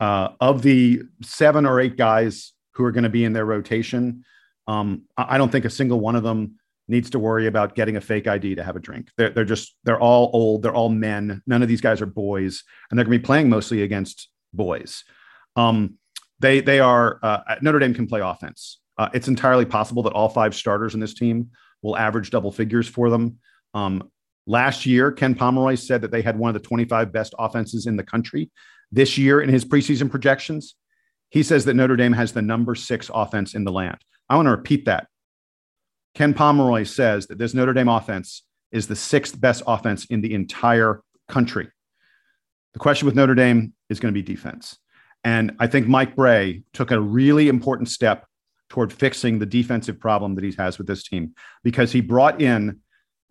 [0.00, 4.24] uh, of the seven or eight guys who are going to be in their rotation,
[4.66, 6.56] um, I, don't think a single one of them
[6.88, 9.10] needs to worry about getting a fake ID to have a drink.
[9.16, 10.62] They're, they're just, they're all old.
[10.62, 11.42] They're all men.
[11.46, 15.04] None of these guys are boys, and they're going to be playing mostly against boys.
[15.56, 15.98] Um,
[16.40, 18.80] they they are uh, Notre Dame can play offense.
[18.98, 21.50] Uh, it's entirely possible that all five starters in this team
[21.84, 23.38] will average double figures for them.
[23.74, 24.10] Um,
[24.46, 27.96] last year, Ken Pomeroy said that they had one of the 25 best offenses in
[27.96, 28.50] the country.
[28.90, 30.74] This year, in his preseason projections,
[31.28, 33.98] he says that Notre Dame has the number six offense in the land.
[34.28, 35.08] I want to repeat that.
[36.14, 40.34] Ken Pomeroy says that this Notre Dame offense is the sixth best offense in the
[40.34, 41.68] entire country.
[42.72, 44.78] The question with Notre Dame is going to be defense.
[45.22, 48.26] And I think Mike Brey took a really important step
[48.74, 51.32] toward fixing the defensive problem that he has with this team
[51.62, 52.80] because he brought in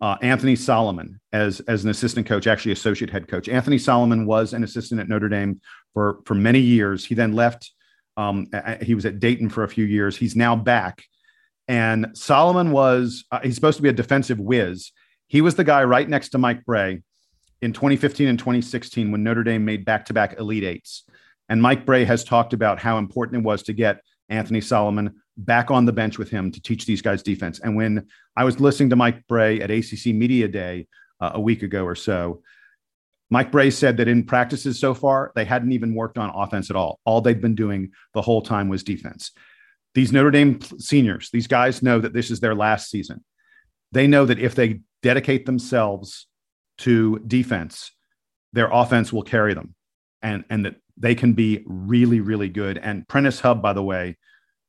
[0.00, 3.46] uh, Anthony Solomon as, as an assistant coach, actually associate head coach.
[3.46, 5.60] Anthony Solomon was an assistant at Notre Dame
[5.92, 7.04] for, for many years.
[7.04, 7.70] He then left.
[8.16, 8.46] Um,
[8.80, 10.16] he was at Dayton for a few years.
[10.16, 11.04] He's now back.
[11.68, 14.92] And Solomon was, uh, he's supposed to be a defensive whiz.
[15.26, 17.02] He was the guy right next to Mike Brey
[17.60, 21.04] in 2015 and 2016 when Notre Dame made back to back Elite Eights.
[21.50, 25.70] And Mike Brey has talked about how important it was to get Anthony Solomon back
[25.70, 27.60] on the bench with him to teach these guys defense.
[27.60, 30.86] And when I was listening to Mike Brey at ACC Media Day
[31.20, 32.42] uh, a week ago or so,
[33.30, 36.76] Mike Brey said that in practices so far, they hadn't even worked on offense at
[36.76, 37.00] all.
[37.04, 39.32] All they'd been doing the whole time was defense.
[39.94, 43.24] These Notre Dame seniors, these guys know that this is their last season.
[43.92, 46.26] They know that if they dedicate themselves
[46.78, 47.92] to defense,
[48.52, 49.74] their offense will carry them
[50.22, 52.78] and, and that they can be really, really good.
[52.78, 54.16] And Prentiss Hubb, by the way,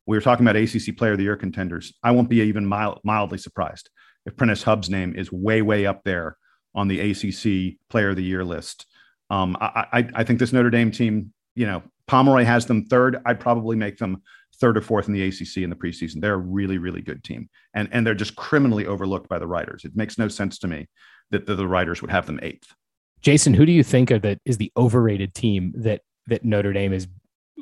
[0.06, 1.94] we were talking about ACC Player of the Year contenders.
[2.04, 3.89] I won't be even mild, mildly surprised
[4.26, 6.38] if Prentiss Hubb's name is way, way up there
[6.74, 8.86] on the ACC Player of the Year list.
[9.30, 13.18] Um, I, I, I think this Notre Dame team, you know, Pomeroy has them third.
[13.26, 14.22] I'd probably make them
[14.60, 16.22] third or fourth in the ACC in the preseason.
[16.22, 19.86] They're a really, really good team, and and they're just criminally overlooked by the writers.
[19.86, 20.88] It makes no sense to me
[21.32, 22.74] that the, the writers would have them eighth.
[23.22, 26.94] Jason, who do you think are that is the overrated team that that Notre Dame
[26.94, 27.08] is,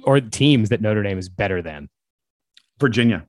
[0.04, 1.90] or teams that Notre Dame is better than?
[2.80, 3.26] Virginia.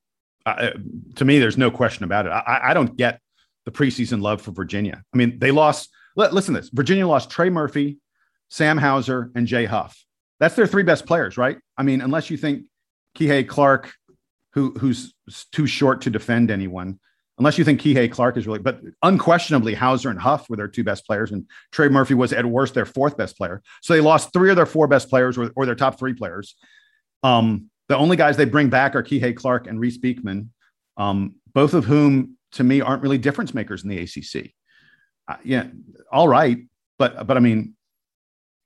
[0.46, 2.30] To me, there's no question about it.
[2.30, 3.20] I, I, don't get
[3.64, 5.02] the preseason love for Virginia.
[5.12, 5.90] I mean, they lost.
[6.16, 7.98] Listen to this: Virginia lost Trey Murphy,
[8.50, 9.98] Sam Hauser, and Jay Huff.
[10.40, 11.56] That's their three best players, right?
[11.78, 12.64] I mean, unless you think
[13.16, 13.94] Kihei Clark,
[14.52, 15.14] who who's
[15.50, 17.00] too short to defend anyone,
[17.38, 20.84] unless you think Kihei Clark is really, but unquestionably Hauser and Huff were their two
[20.84, 23.62] best players, and Trey Murphy was at worst their fourth best player.
[23.82, 26.54] So they lost three of their four best players, or, or their top three players.
[27.22, 30.50] Um, the only guys they bring back are Kihei Clark and Reece Beekman,
[30.96, 34.52] um, both of whom to me aren't really difference makers in the ACC.
[35.28, 35.66] Uh, yeah,
[36.12, 36.58] all right,
[36.98, 37.74] but but I mean,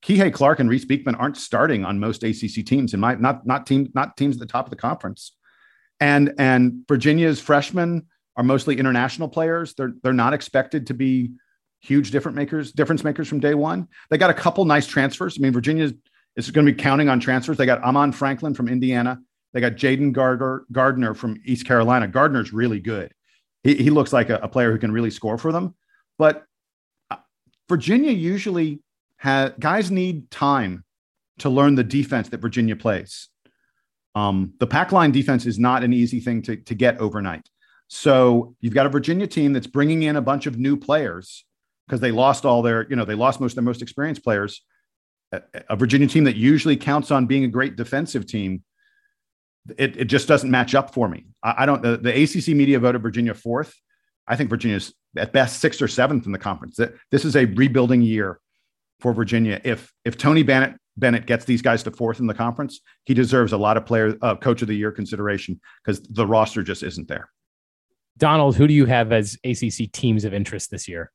[0.05, 3.67] Kihei Clark and Reece Beekman aren't starting on most ACC teams in my not not
[3.67, 5.37] team not teams at the top of the conference,
[6.01, 9.75] and and Virginia's freshmen are mostly international players.
[9.75, 11.33] They're they're not expected to be
[11.81, 13.89] huge different makers difference makers from day one.
[14.11, 15.39] They got a couple nice transfers.
[15.39, 15.93] I mean, Virginia's
[16.47, 17.57] is going to be counting on transfers.
[17.57, 19.19] They got Armaan Franklin from Indiana.
[19.53, 22.07] They got Jayden Gardner, Gardner from East Carolina.
[22.07, 23.13] Gardner's really good.
[23.65, 25.75] He, he looks like a, a player who can really score for them.
[26.17, 26.45] But
[27.11, 27.17] uh,
[27.69, 28.83] Virginia usually
[29.17, 30.85] has guys need time
[31.39, 33.29] to learn the defense that Virginia plays.
[34.15, 37.49] Um, the pack line defense is not an easy thing to, to get overnight.
[37.89, 41.45] So you've got a Virginia team that's bringing in a bunch of new players
[41.87, 44.63] because they lost all their, you know, they lost most of their most experienced players
[45.33, 48.63] a Virginia team that usually counts on being a great defensive team,
[49.77, 51.27] it, it just doesn't match up for me.
[51.43, 51.83] I, I don't.
[51.83, 53.75] The, the, ACC media voted Virginia fourth.
[54.27, 56.79] I think Virginia's at best sixth or seventh in the conference.
[57.11, 58.41] This is a rebuilding year
[59.01, 59.61] for Virginia.
[59.65, 63.53] If if Tony Bennett Bennett gets these guys to fourth in the conference, he deserves
[63.53, 67.09] a lot of player uh, coach of the year consideration because the roster just isn't
[67.09, 67.31] there.
[68.17, 71.13] Donald, who do you have as ACC teams of interest this year?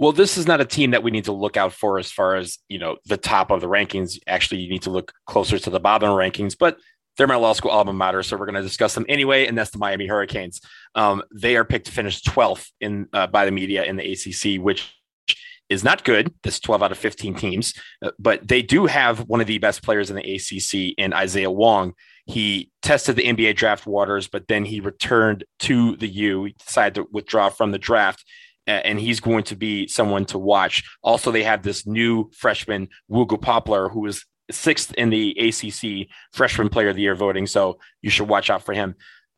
[0.00, 2.36] Well, this is not a team that we need to look out for as far
[2.36, 4.18] as, you know, the top of the rankings.
[4.26, 6.78] Actually, you need to look closer to the bottom rankings, but
[7.18, 9.72] they're my law school alma mater, so we're going to discuss them anyway, and that's
[9.72, 10.62] the Miami Hurricanes.
[10.94, 14.58] Um, they are picked to finish 12th in uh, by the media in the ACC,
[14.64, 14.90] which
[15.68, 16.32] is not good.
[16.44, 19.82] This 12 out of 15 teams, uh, but they do have one of the best
[19.82, 21.92] players in the ACC in Isaiah Wong.
[22.24, 26.44] He tested the NBA draft waters, but then he returned to the U.
[26.44, 28.24] He decided to withdraw from the draft
[28.66, 30.84] and he's going to be someone to watch.
[31.02, 36.68] Also, they have this new freshman, Wooga Poplar, who is sixth in the ACC Freshman
[36.68, 37.46] Player of the Year voting.
[37.46, 38.94] So you should watch out for him.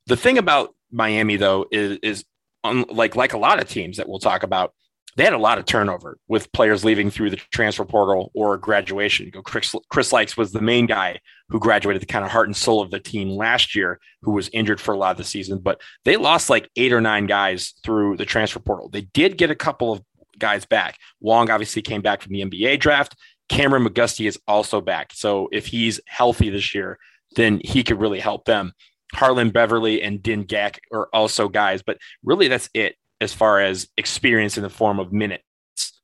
[0.07, 2.25] The thing about Miami, though, is, is
[2.65, 4.75] like like a lot of teams that we'll talk about,
[5.17, 9.27] they had a lot of turnover with players leaving through the transfer portal or graduation.
[9.27, 11.19] You go, Chris, Chris Lykes was the main guy
[11.51, 14.49] who graduated the kind of heart and soul of the team last year, who was
[14.53, 15.59] injured for a lot of the season.
[15.59, 18.89] But they lost like eight or nine guys through the transfer portal.
[18.89, 20.03] They did get a couple of
[20.39, 20.99] guys back.
[21.21, 23.15] Wong obviously came back from the NBA draft.
[23.51, 25.13] Kameron McGusty is also back.
[25.13, 26.99] So if he's healthy this year,
[27.37, 28.73] then he could really help them.
[29.15, 33.89] Harlond Beverly and Deng Gak are also guys, but really that's it as far as
[33.97, 35.45] experience in the form of minutes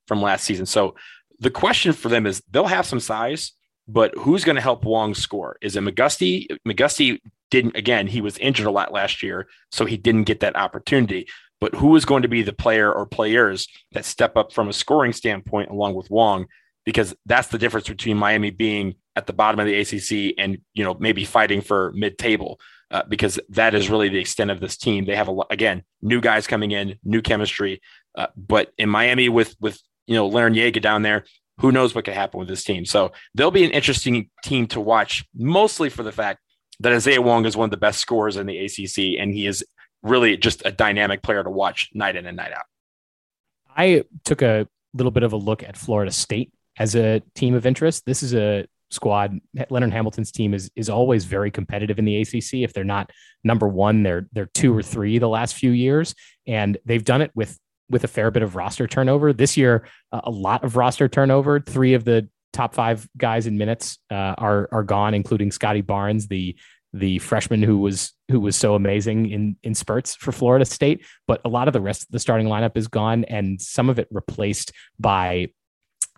[0.07, 0.67] from last season.
[0.67, 0.95] So
[1.41, 3.53] the question for them is they'll have some size,
[3.87, 5.57] but who's going to help Wong score?
[5.61, 6.47] Is it McGusty?
[6.67, 10.57] McGusty didn't, again, he was injured a lot last year, so he didn't get that
[10.57, 11.27] opportunity.
[11.61, 14.73] But who is going to be the player or players that step up from a
[14.73, 16.47] scoring standpoint along with Wong?
[16.85, 20.85] Because that's the difference between Miami being at the bottom of the ACC and, you
[20.85, 22.61] know, maybe fighting for mid table.
[22.91, 25.05] Uh, because that is really the extent of this team.
[25.05, 27.83] They have a lot, again, new guys coming in, new chemistry.
[28.17, 31.25] Uh, but in Miami, with with you know Larrañaga down there,
[31.61, 32.87] who knows what could happen with this team?
[32.87, 36.41] So they'll be an interesting team to watch, mostly for the fact
[36.81, 39.65] that Isaiah Wong is one of the best scorers in the ACC, and he is
[40.03, 42.65] really just a dynamic player to watch night in and night out.
[43.77, 47.67] I took a little bit of a look at Florida State as a team of
[47.67, 48.07] interest.
[48.07, 49.39] This is a squad.
[49.71, 52.63] Leonard Hamilton's team is is always very competitive in the ACC.
[52.65, 53.11] If they're not
[53.45, 56.15] number one, they're they're two or three the last few years,
[56.47, 57.59] and they've done it with
[57.91, 59.87] with a fair bit of roster turnover this year.
[60.13, 61.61] A lot of roster turnover.
[61.61, 66.29] Three of the top five guys in minutes uh, are are gone, including Scottie Barnes,
[66.29, 66.57] the
[66.95, 71.05] the freshman who was who was so amazing in in spurts for Florida State.
[71.27, 73.99] But a lot of the rest of the starting lineup is gone, and some of
[73.99, 75.49] it replaced by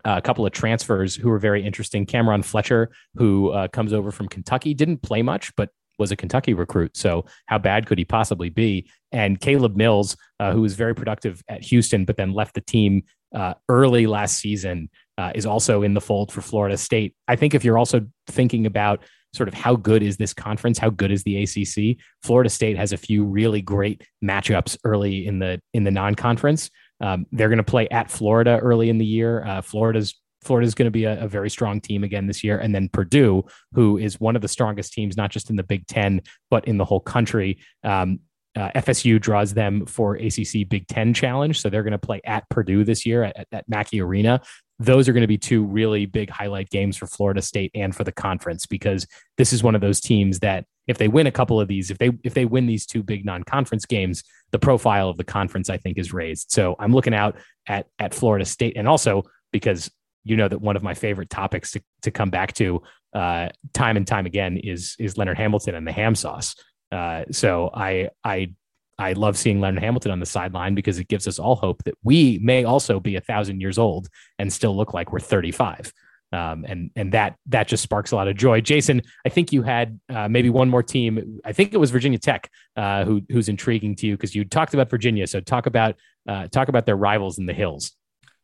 [0.05, 2.07] a couple of transfers who were very interesting.
[2.07, 6.55] Cam'Ron Fletcher, who uh, comes over from Kentucky, didn't play much, but was a Kentucky
[6.55, 6.97] recruit.
[6.97, 8.91] So how bad could he possibly be?
[9.13, 13.05] And Caleb Mills, uh, who was very productive at Houston, but then left the team
[13.35, 17.15] uh, early last season, uh, is also in the fold for Florida State.
[17.29, 20.91] I think if you're also thinking about sort of how good is this conference, how
[20.91, 25.61] good is the ACC, Florida State has a few really great matchups early in the
[25.73, 26.71] in the non-conference.
[27.01, 29.45] Um, they're going to play at Florida early in the year.
[29.45, 32.59] Uh, Florida's Florida is going to be a, a, very strong team again this year.
[32.59, 35.87] And then Purdue, who is one of the strongest teams, not just in the Big
[35.87, 37.59] Ten, but in the whole country.
[37.85, 38.21] Um,
[38.57, 41.61] uh, FSU draws them for ACC Big Ten Challenge.
[41.61, 44.41] So they're going to play at Purdue this year at, at Mackey Arena.
[44.81, 48.03] Those are going to be two really big highlight games for Florida State and for
[48.03, 51.61] the conference because this is one of those teams that if they win a couple
[51.61, 55.19] of these, if they if they win these two big non-conference games, the profile of
[55.19, 56.51] the conference I think is raised.
[56.51, 57.37] So I'm looking out
[57.69, 59.91] at at Florida State and also because
[60.25, 62.83] you know that one of my favorite topics to, to come back to
[63.15, 66.55] uh, time and time again is is Leonard Hamilton and the ham sauce.
[66.91, 68.55] Uh, so I I
[69.01, 71.95] I love seeing Leonard Hamilton on the sideline because it gives us all hope that
[72.03, 74.09] we may also be a thousand years old
[74.39, 75.93] and still look like we're 35.
[76.33, 78.61] Um, and and that that just sparks a lot of joy.
[78.61, 81.41] Jason, I think you had uh, maybe one more team.
[81.45, 84.73] I think it was Virginia Tech, uh, who who's intriguing to you because you talked
[84.73, 85.27] about Virginia.
[85.27, 85.97] So talk about
[86.29, 87.97] uh, talk about their rivals in the hills.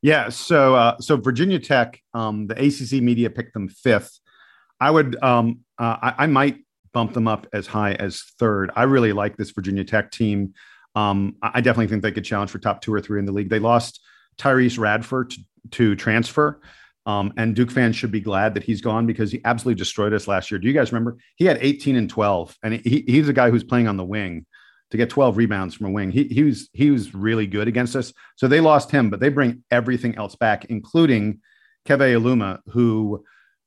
[0.03, 0.29] Yeah.
[0.29, 4.21] So, uh, so Virginia Tech, um, the ACC media picked them fifth.
[4.79, 6.66] I would, um, uh, I, I, might
[6.97, 8.71] bump them up as high as third.
[8.75, 10.55] I really like this Virginia Tech team.
[10.95, 13.51] Um, I definitely think they could challenge for top two or three in the league.
[13.51, 14.01] They lost
[14.39, 15.39] Tyrece Radford to,
[15.73, 16.59] to transfer.
[17.05, 20.27] Um, and Duke fans should be glad that he's gone because he absolutely destroyed us
[20.27, 20.59] last year.
[20.59, 21.19] Do you guys remember?
[21.35, 24.47] He had 18 and 12, and he, he's a guy who's playing on the wing
[24.91, 26.11] to get 12 rebounds from a wing.
[26.11, 28.15] He, he was he was really good against us.
[28.37, 31.41] So they lost him, but they bring everything else back, including
[31.87, 33.23] Keve Aluma, who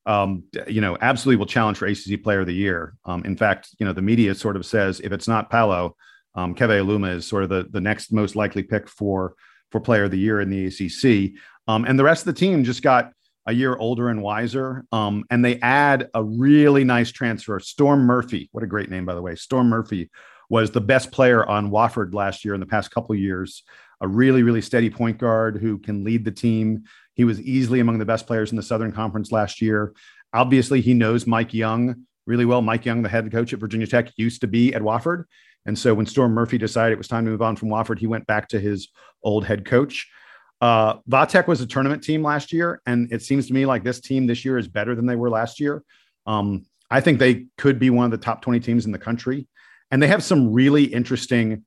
[0.10, 2.96] um, you know absolutely will challenge for ACC Player of the Year.
[3.06, 5.96] Um, in fact, you know the media sort of says if it's not Paolo,
[6.36, 9.36] um, Keve Aluma is sort of the the next most likely pick for
[9.72, 11.40] for Player of the Year in the ACC.
[11.68, 13.12] Um, and the rest of the team just got
[13.46, 14.86] a year older and wiser.
[14.92, 18.50] Um, and they add a really nice transfer, Storm Murphy.
[18.52, 20.10] What a great name, by the way, Storm Murphy
[20.50, 23.64] was the best player on Wofford last year in the past couple years.
[24.02, 26.84] A really, really steady point guard who can lead the team.
[27.20, 29.94] He was easily among the best players in the Southern Conference last year.
[30.32, 32.62] Obviously, he knows Mike Young really well.
[32.62, 35.26] Mike Young, the head coach at Virginia Tech, used to be at Wofford.
[35.66, 38.08] And so when Storm Murphy decided it was time to move on from Wofford, he
[38.08, 38.88] went back to his
[39.22, 40.10] old head coach.
[40.62, 43.84] Uh, Va Tech was a tournament team last year, and it seems to me like
[43.84, 45.84] this team this year is better than they were last year.
[46.26, 49.46] Um, I think they could be one of the top 20 teams in the country.
[49.92, 51.66] And they have some really interesting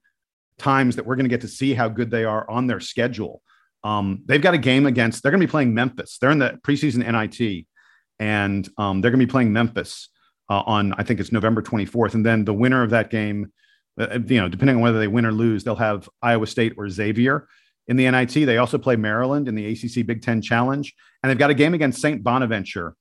[0.57, 3.42] times that we're going to get to see how good they are on their schedule.
[3.85, 6.18] Um, they've got a game against, they're going to be playing Memphis.
[6.18, 7.66] They're in the preseason NIT,
[8.18, 10.09] and um, they're going to be playing Memphis
[10.49, 12.14] uh, on, I think it's November 24th.
[12.14, 13.53] And then the winner of that game,
[13.99, 16.89] uh, you know, depending on whether they win or lose, they'll have Iowa State or
[16.89, 17.49] Xavier
[17.89, 18.33] in the NIT.
[18.33, 20.95] They also play Maryland in the ACC Big Ten Challenge.
[21.22, 22.22] And they've got a game against St.
[22.22, 22.95] Bonaventure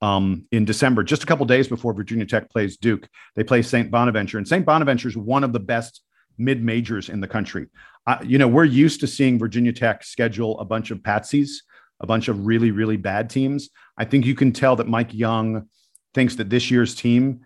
[0.00, 3.08] um, in December, just a couple days before Virginia Tech plays Duke.
[3.34, 3.90] They play St.
[3.90, 4.64] Bonaventure, and St.
[4.64, 6.02] Bonaventure is one of the best
[6.38, 7.66] mid majors in the country.
[8.06, 11.50] Uh, you know, we're used to seeing Virginia Tech schedule a bunch of patsies,
[12.00, 13.70] a bunch of really, really bad teams.
[13.96, 15.68] I think you can tell that Mike Young
[16.14, 17.40] thinks that this year's team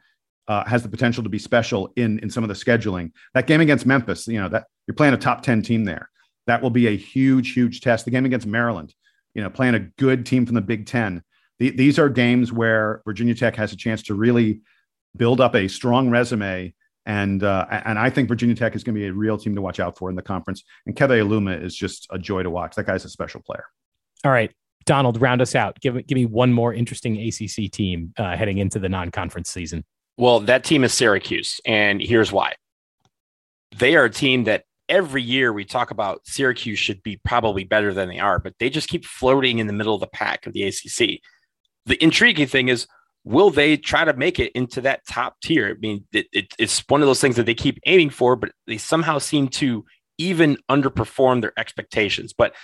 [0.48, 3.12] uh, has the potential to be special in in some of the scheduling.
[3.34, 6.10] That game against Memphis, you know, that you're playing a top 10 team there.
[6.46, 8.04] That will be a huge, huge test.
[8.04, 8.94] The game against Maryland,
[9.34, 11.22] you know, playing a good team from the Big Ten.
[11.58, 14.60] The, these are games where Virginia Tech has a chance to really
[15.16, 16.74] build up a strong resume.
[17.04, 19.60] And uh, and I think Virginia Tech is going to be a real team to
[19.60, 20.62] watch out for in the conference.
[20.86, 22.76] And Keve Aluma is just a joy to watch.
[22.76, 23.64] That guy's a special player.
[24.24, 24.52] All right,
[24.84, 25.80] Donald, round us out.
[25.80, 29.84] Give give me one more interesting ACC team uh, heading into the non-conference season.
[30.16, 32.54] Well, that team is Syracuse, and here's why.
[33.76, 37.94] They are a team that every year we talk about Syracuse should be probably better
[37.94, 40.52] than they are, but they just keep floating in the middle of the pack of
[40.52, 41.20] the ACC.
[41.86, 42.86] The intriguing thing is,
[43.24, 45.68] will they try to make it into that top tier?
[45.68, 48.50] I mean, it, it, it's one of those things that they keep aiming for, but
[48.66, 49.84] they somehow seem to
[50.18, 52.32] even underperform their expectations.
[52.32, 52.54] But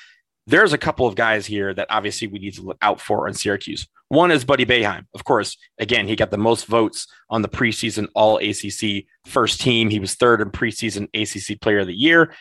[0.46, 3.34] there's a couple of guys here that obviously we need to look out for on
[3.34, 3.86] Syracuse.
[4.08, 5.04] One is Buddy Boeheim.
[5.14, 9.90] Of course, again, he got the most votes on the preseason All ACC first team.
[9.90, 12.34] He was third in preseason ACC Player of the Year.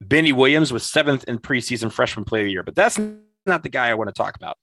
[0.00, 2.98] Benny Williams was seventh in preseason Freshman Player of the Year, but that's
[3.46, 4.56] not the guy I want to talk about.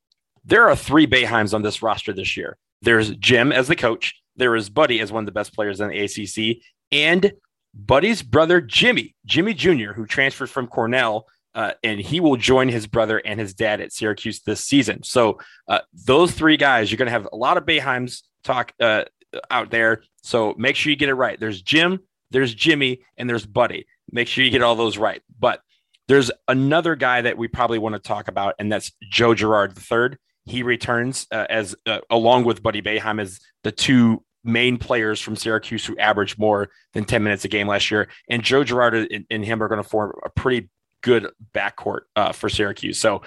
[0.43, 2.57] There are three Boeheims on this roster this year.
[2.81, 4.15] There's Jim as the coach.
[4.35, 7.33] There is Buddy as one of the best players in the ACC, and
[7.73, 12.87] Buddy's brother Jimmy, Jimmy Jr., who transferred from Cornell uh, and he will join his
[12.87, 15.03] brother and his dad at Syracuse this season.
[15.03, 19.05] So uh, those three guys, you're going to have a lot of Boeheims talk uh,
[19.49, 20.03] out there.
[20.21, 21.39] So make sure you get it right.
[21.39, 21.99] There's Jim,
[22.31, 23.87] there's Jimmy, and there's Buddy.
[24.11, 25.21] Make sure you get all those right.
[25.39, 25.61] But
[26.07, 30.17] there's another guy that we probably want to talk about, and that's Joe Girard III.
[30.49, 35.35] He returns uh, as uh, along with Buddy Boeheim as the two main players from
[35.35, 38.07] Syracuse who averaged more than 10 minutes a game last year.
[38.29, 40.69] And Joe Girard and, and him are going to form a pretty
[41.01, 42.99] good backcourt uh, for Syracuse.
[42.99, 43.21] So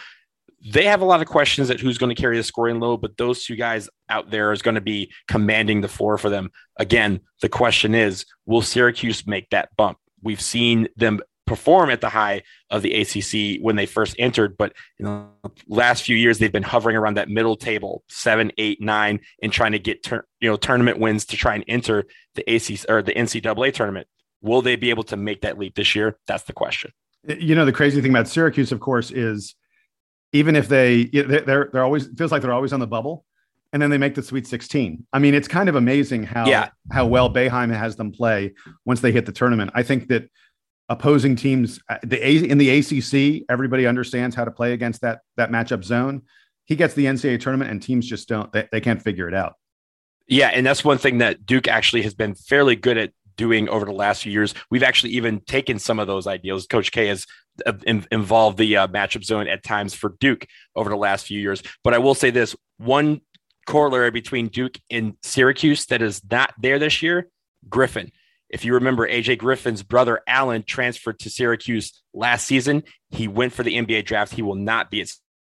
[0.64, 3.16] they have a lot of questions at who's going to carry the scoring load, but
[3.16, 6.50] those two guys out there is going to be commanding the floor for them.
[6.76, 9.98] Again, the question is, will Syracuse make that bump?
[10.22, 11.20] We've seen them
[11.52, 15.26] perform at the high of the ACC when they first entered, but in the
[15.68, 19.72] last few years they've been hovering around that middle table, seven, eight, nine, and trying
[19.72, 23.12] to get tur- you know tournament wins to try and enter the ACC or the
[23.12, 24.06] NCAA tournament.
[24.40, 26.18] Will they be able to make that leap this year?
[26.26, 26.90] That's the question.
[27.28, 29.54] You know, the crazy thing about Syracuse, of course, is
[30.32, 33.26] even if they they're they're always feels like they're always on the bubble,
[33.74, 35.06] and then they make the Sweet 16.
[35.12, 36.70] I mean, it's kind of amazing how yeah.
[36.90, 38.54] how well Boeheim has them play
[38.86, 39.70] once they hit the tournament.
[39.74, 40.30] I think that
[40.92, 45.50] opposing teams uh, the in the ACC, everybody understands how to play against that that
[45.50, 46.22] matchup zone.
[46.66, 49.54] He gets the NCAA tournament, and teams just don't they, they can't figure it out.
[50.28, 53.86] Yeah, and that's one thing that Duke actually has been fairly good at doing over
[53.86, 54.54] the last few years.
[54.70, 56.66] We've actually even taken some of those ideas.
[56.66, 57.26] Coach K has
[57.66, 57.72] uh,
[58.10, 61.62] involved the uh, matchup zone at times for Duke over the last few years.
[61.82, 63.22] But I will say this one
[63.66, 67.28] corollary between Duke and Syracuse that is not there this year
[67.68, 68.12] Griffin.
[68.52, 72.84] If you remember, AJ Griffin's brother Allen transferred to Syracuse last season.
[73.10, 74.34] He went for the NBA draft.
[74.34, 75.08] He will not be at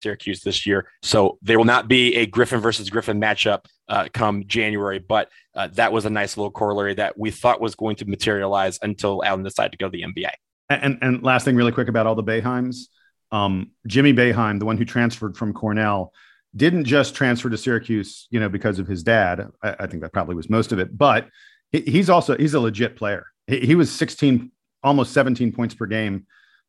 [0.02, 0.88] Syracuse this year.
[1.02, 5.68] So there will not be a Griffin versus Griffin matchup uh, come January, but uh,
[5.74, 9.42] that was a nice little corollary that we thought was going to materialize until Allen
[9.42, 10.30] decided to go to the NBA.
[10.68, 12.88] And, and last thing, really quick about all the Boeheims,
[13.30, 16.12] um, Jimmy Boeheim, the one who transferred from Cornell,
[16.54, 19.48] didn't just transfer to Syracuse, you know, because of his dad.
[19.62, 21.28] I, I think that probably was most of it, but
[21.82, 23.26] he's also he's a legit player.
[23.46, 24.50] He, he, was 16,
[24.82, 26.26] almost 17 points per game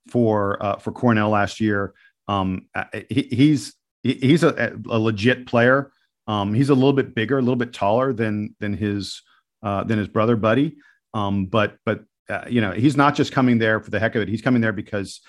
[0.09, 1.93] for uh, for Cornell last year.
[2.27, 5.91] Um, uh, he, he's he's a, a legit player.
[6.27, 9.21] Um, he's a little bit bigger, a little bit taller than than his
[9.63, 10.77] uh, than his brother Buddy.
[11.13, 14.21] Um, but but uh, you know he's not just coming there for the heck of
[14.21, 14.27] it.
[14.27, 15.21] He's coming there because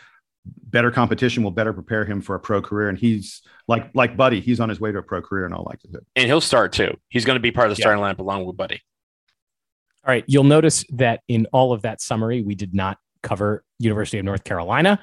[0.64, 2.89] better competition will better prepare him for a pro career.
[2.89, 5.64] And he's like like Buddy, he's on his way to a pro career in all
[5.64, 6.05] likelihood.
[6.16, 6.97] And he'll start too.
[7.09, 8.12] He's going to be part of the starting yeah.
[8.12, 8.81] lineup along with Buddy.
[10.09, 10.25] All right.
[10.27, 14.43] You'll notice that in all of that summary, we did not cover University of North
[14.43, 14.99] Carolina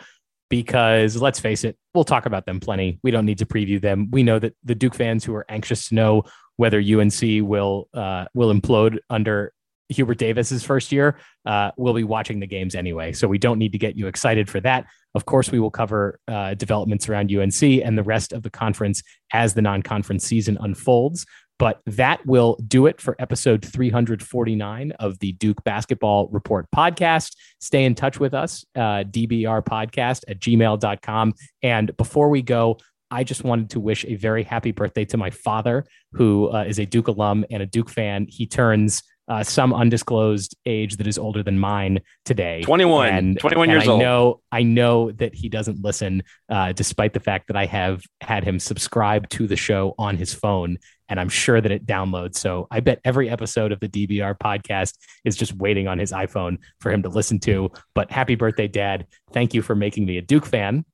[0.49, 2.99] because let's face it, we'll talk about them plenty.
[3.03, 4.09] We don't need to preview them.
[4.09, 6.23] We know that the Duke fans who are anxious to know
[6.55, 9.53] whether UNC will uh, will implode under
[9.89, 13.11] Hubert Davis's first year uh, will be watching the games anyway.
[13.13, 14.87] So we don't need to get you excited for that.
[15.13, 19.03] Of course, we will cover uh, developments around UNC and the rest of the conference
[19.31, 21.27] as the non conference season unfolds.
[21.57, 27.35] But that will do it for episode 349 of the Duke Basketball Report podcast.
[27.59, 31.33] Stay in touch with us, uh, DBR podcast at gmail.com.
[31.63, 32.77] And before we go,
[33.09, 36.79] I just wanted to wish a very happy birthday to my father, who uh, is
[36.79, 38.25] a Duke alum and a Duke fan.
[38.29, 42.61] He turns uh, some undisclosed age that is older than mine today.
[42.63, 44.01] 21, and, 21 and years I old.
[44.01, 48.43] know, I know that he doesn't listen, uh, despite the fact that I have had
[48.43, 50.77] him subscribe to the show on his phone,
[51.09, 52.35] and I'm sure that it downloads.
[52.37, 54.93] So I bet every episode of the DBR podcast
[55.23, 57.71] is just waiting on his iPhone for him to listen to.
[57.93, 59.07] But happy birthday, Dad!
[59.31, 60.85] Thank you for making me a Duke fan.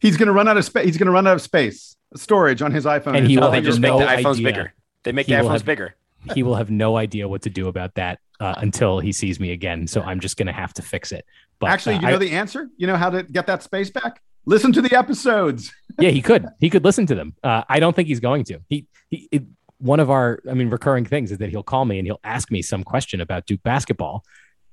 [0.00, 0.84] He's going to run out of space.
[0.84, 3.16] He's going to run out of space storage on his iPhone.
[3.16, 4.44] And he will they have just your make no the iPhones idea.
[4.44, 4.74] bigger.
[5.02, 5.94] They make He the iPhones have- bigger.
[6.34, 9.52] he will have no idea what to do about that uh, until he sees me
[9.52, 9.86] again.
[9.86, 11.24] So I'm just going to have to fix it.
[11.58, 12.68] But Actually, uh, you know I- the answer.
[12.76, 14.20] You know how to get that space back.
[14.44, 15.72] Listen to the episodes.
[15.98, 16.46] yeah, he could.
[16.60, 17.34] He could listen to them.
[17.42, 18.60] Uh, I don't think he's going to.
[18.68, 19.42] He, he it,
[19.78, 22.50] one of our, I mean, recurring things is that he'll call me and he'll ask
[22.50, 24.24] me some question about Duke basketball,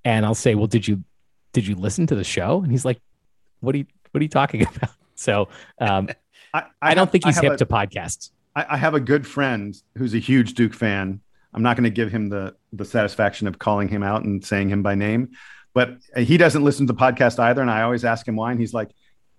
[0.05, 1.03] and I'll say, "Well, did you
[1.53, 2.99] did you listen to the show?" And he's like,
[3.59, 5.49] "What are you What are you talking about?" So
[5.79, 6.09] um,
[6.53, 8.31] I, I, don't have- think he's hip a- to podcasts.
[8.55, 11.19] I, I have a good friend who's a huge Duke fan.
[11.53, 14.69] I'm not going to give him the the satisfaction of calling him out and saying
[14.69, 15.31] him by name,
[15.73, 17.61] but he doesn't listen to the podcast either.
[17.61, 18.89] And I always ask him why, and he's like,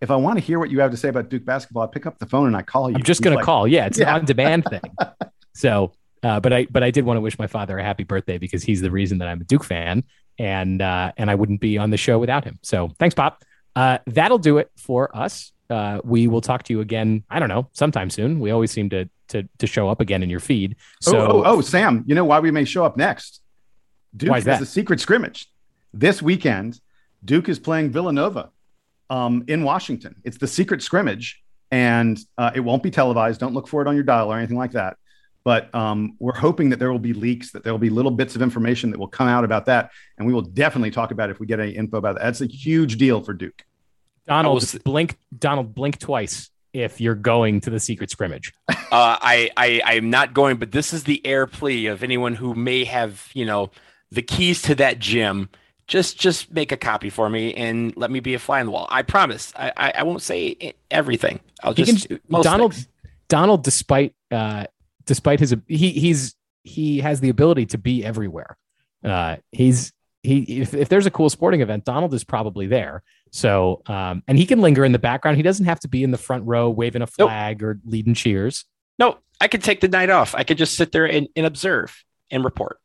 [0.00, 2.06] "If I want to hear what you have to say about Duke basketball, I pick
[2.06, 3.66] up the phone and I call you." I'm just going to call.
[3.66, 4.10] Yeah, it's Yeah.
[4.14, 4.82] an on demand thing.
[5.54, 5.92] So,
[6.22, 8.62] uh, but I but I did want to wish my father a happy birthday because
[8.62, 10.04] he's the reason that I'm a Duke fan,
[10.38, 12.58] and uh, and I wouldn't be on the show without him.
[12.62, 13.44] So thanks, Pop.
[13.76, 15.52] Uh, that'll do it for us.
[15.68, 17.24] Uh, we will talk to you again.
[17.30, 18.40] I don't know, sometime soon.
[18.40, 20.76] We always seem to to to show up again in your feed.
[21.00, 23.40] So oh, oh, oh, Sam, you know why we may show up next?
[24.16, 24.62] Duke Why is has that?
[24.62, 25.48] a secret scrimmage
[25.92, 26.80] this weekend.
[27.24, 28.50] Duke is playing Villanova
[29.10, 30.16] um, in Washington.
[30.24, 33.40] It's the secret scrimmage, and uh, it won't be televised.
[33.40, 34.96] Don't look for it on your dial or anything like that.
[35.44, 38.34] But um, we're hoping that there will be leaks, that there will be little bits
[38.34, 41.32] of information that will come out about that, and we will definitely talk about it
[41.32, 42.22] if we get any info about that.
[42.24, 43.62] That's a huge deal for Duke.
[44.26, 45.18] Donald, s- blink.
[45.38, 48.52] Donald, blink twice if you're going to the secret scrimmage.
[48.94, 52.54] Uh, I, I I'm not going, but this is the air plea of anyone who
[52.54, 53.72] may have you know
[54.12, 55.48] the keys to that gym.
[55.88, 58.72] Just just make a copy for me and let me be a fly on the
[58.72, 58.86] wall.
[58.90, 59.52] I promise.
[59.56, 61.40] I I, I won't say everything.
[61.64, 62.86] I'll just can- most Donald things.
[63.26, 64.66] Donald, despite uh,
[65.06, 68.56] despite his he he's he has the ability to be everywhere.
[69.04, 69.92] Uh, he's
[70.22, 73.02] he if, if there's a cool sporting event, Donald is probably there.
[73.30, 75.36] So um, and he can linger in the background.
[75.36, 77.28] He doesn't have to be in the front row waving a Nope.
[77.28, 78.64] flag or leading cheers.
[78.98, 80.34] No, I could take the night off.
[80.34, 82.78] I could just sit there and, and observe and report.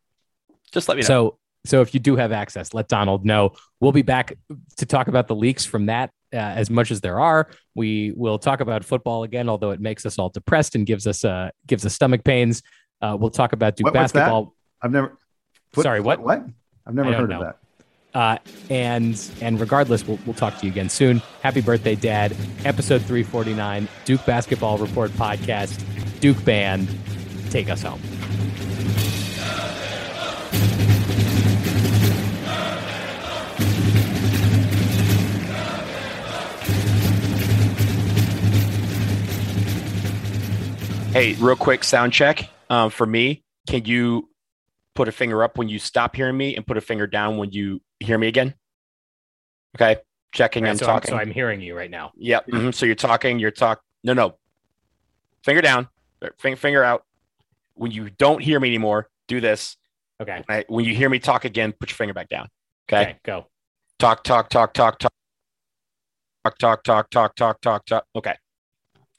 [0.72, 1.08] Just let me know.
[1.08, 3.54] So so if you do have access, let Donald know.
[3.80, 4.38] We'll be back
[4.78, 7.48] to talk about the leaks from that uh, as much as there are.
[7.76, 11.24] We will talk about football again, although it makes us all depressed and gives us
[11.26, 12.62] uh gives us stomach pains.
[13.02, 14.56] Uh, we'll talk about Duke What- basketball.
[14.82, 15.18] I've never.
[15.76, 16.20] Sorry, what?
[16.20, 16.46] What?
[16.86, 17.42] I've never heard know.
[17.42, 17.58] of that.
[18.12, 18.38] Uh,
[18.72, 21.22] and and regardless, we'll, we'll talk to you again soon.
[21.44, 22.36] Happy birthday, Dad!
[22.66, 25.84] Episode three forty nine, Duke Basketball Report podcast.
[26.20, 26.90] Duke Band,
[27.52, 28.02] take us home.
[41.12, 43.44] Hey, real quick sound check um, for me.
[43.68, 44.30] Can you
[44.96, 47.52] put a finger up when you stop hearing me and put a finger down when
[47.52, 48.54] you hear me again?
[49.76, 50.02] Okay,
[50.34, 50.68] checking.
[50.68, 51.10] I'm so, talking.
[51.10, 52.12] so I'm hearing you right now.
[52.16, 52.48] Yep.
[52.48, 52.74] mhm.
[52.74, 53.40] So you're talking.
[53.40, 53.82] You're talk.
[54.04, 54.38] No, no.
[55.44, 55.88] Finger down.
[56.40, 57.04] Finger, finger out.
[57.74, 59.78] When you don't hear me anymore, do this.
[60.22, 60.44] Okay.
[60.46, 62.50] When I- When you hear me talk again, put your finger back down.
[62.92, 63.02] Okay.
[63.02, 63.18] Okay.
[63.24, 63.48] Go.
[63.98, 64.24] Talk.
[64.24, 64.50] Talk.
[64.50, 64.74] Talk.
[64.74, 65.00] Talk.
[65.00, 65.12] Talk.
[66.44, 66.60] Talk.
[66.60, 66.84] Talk.
[66.84, 67.10] Talk.
[67.10, 67.36] Talk.
[67.36, 67.62] Talk.
[67.62, 67.86] Talk.
[67.86, 68.06] Talk.
[68.16, 68.36] Okay.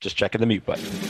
[0.01, 1.10] Just checking the mute button.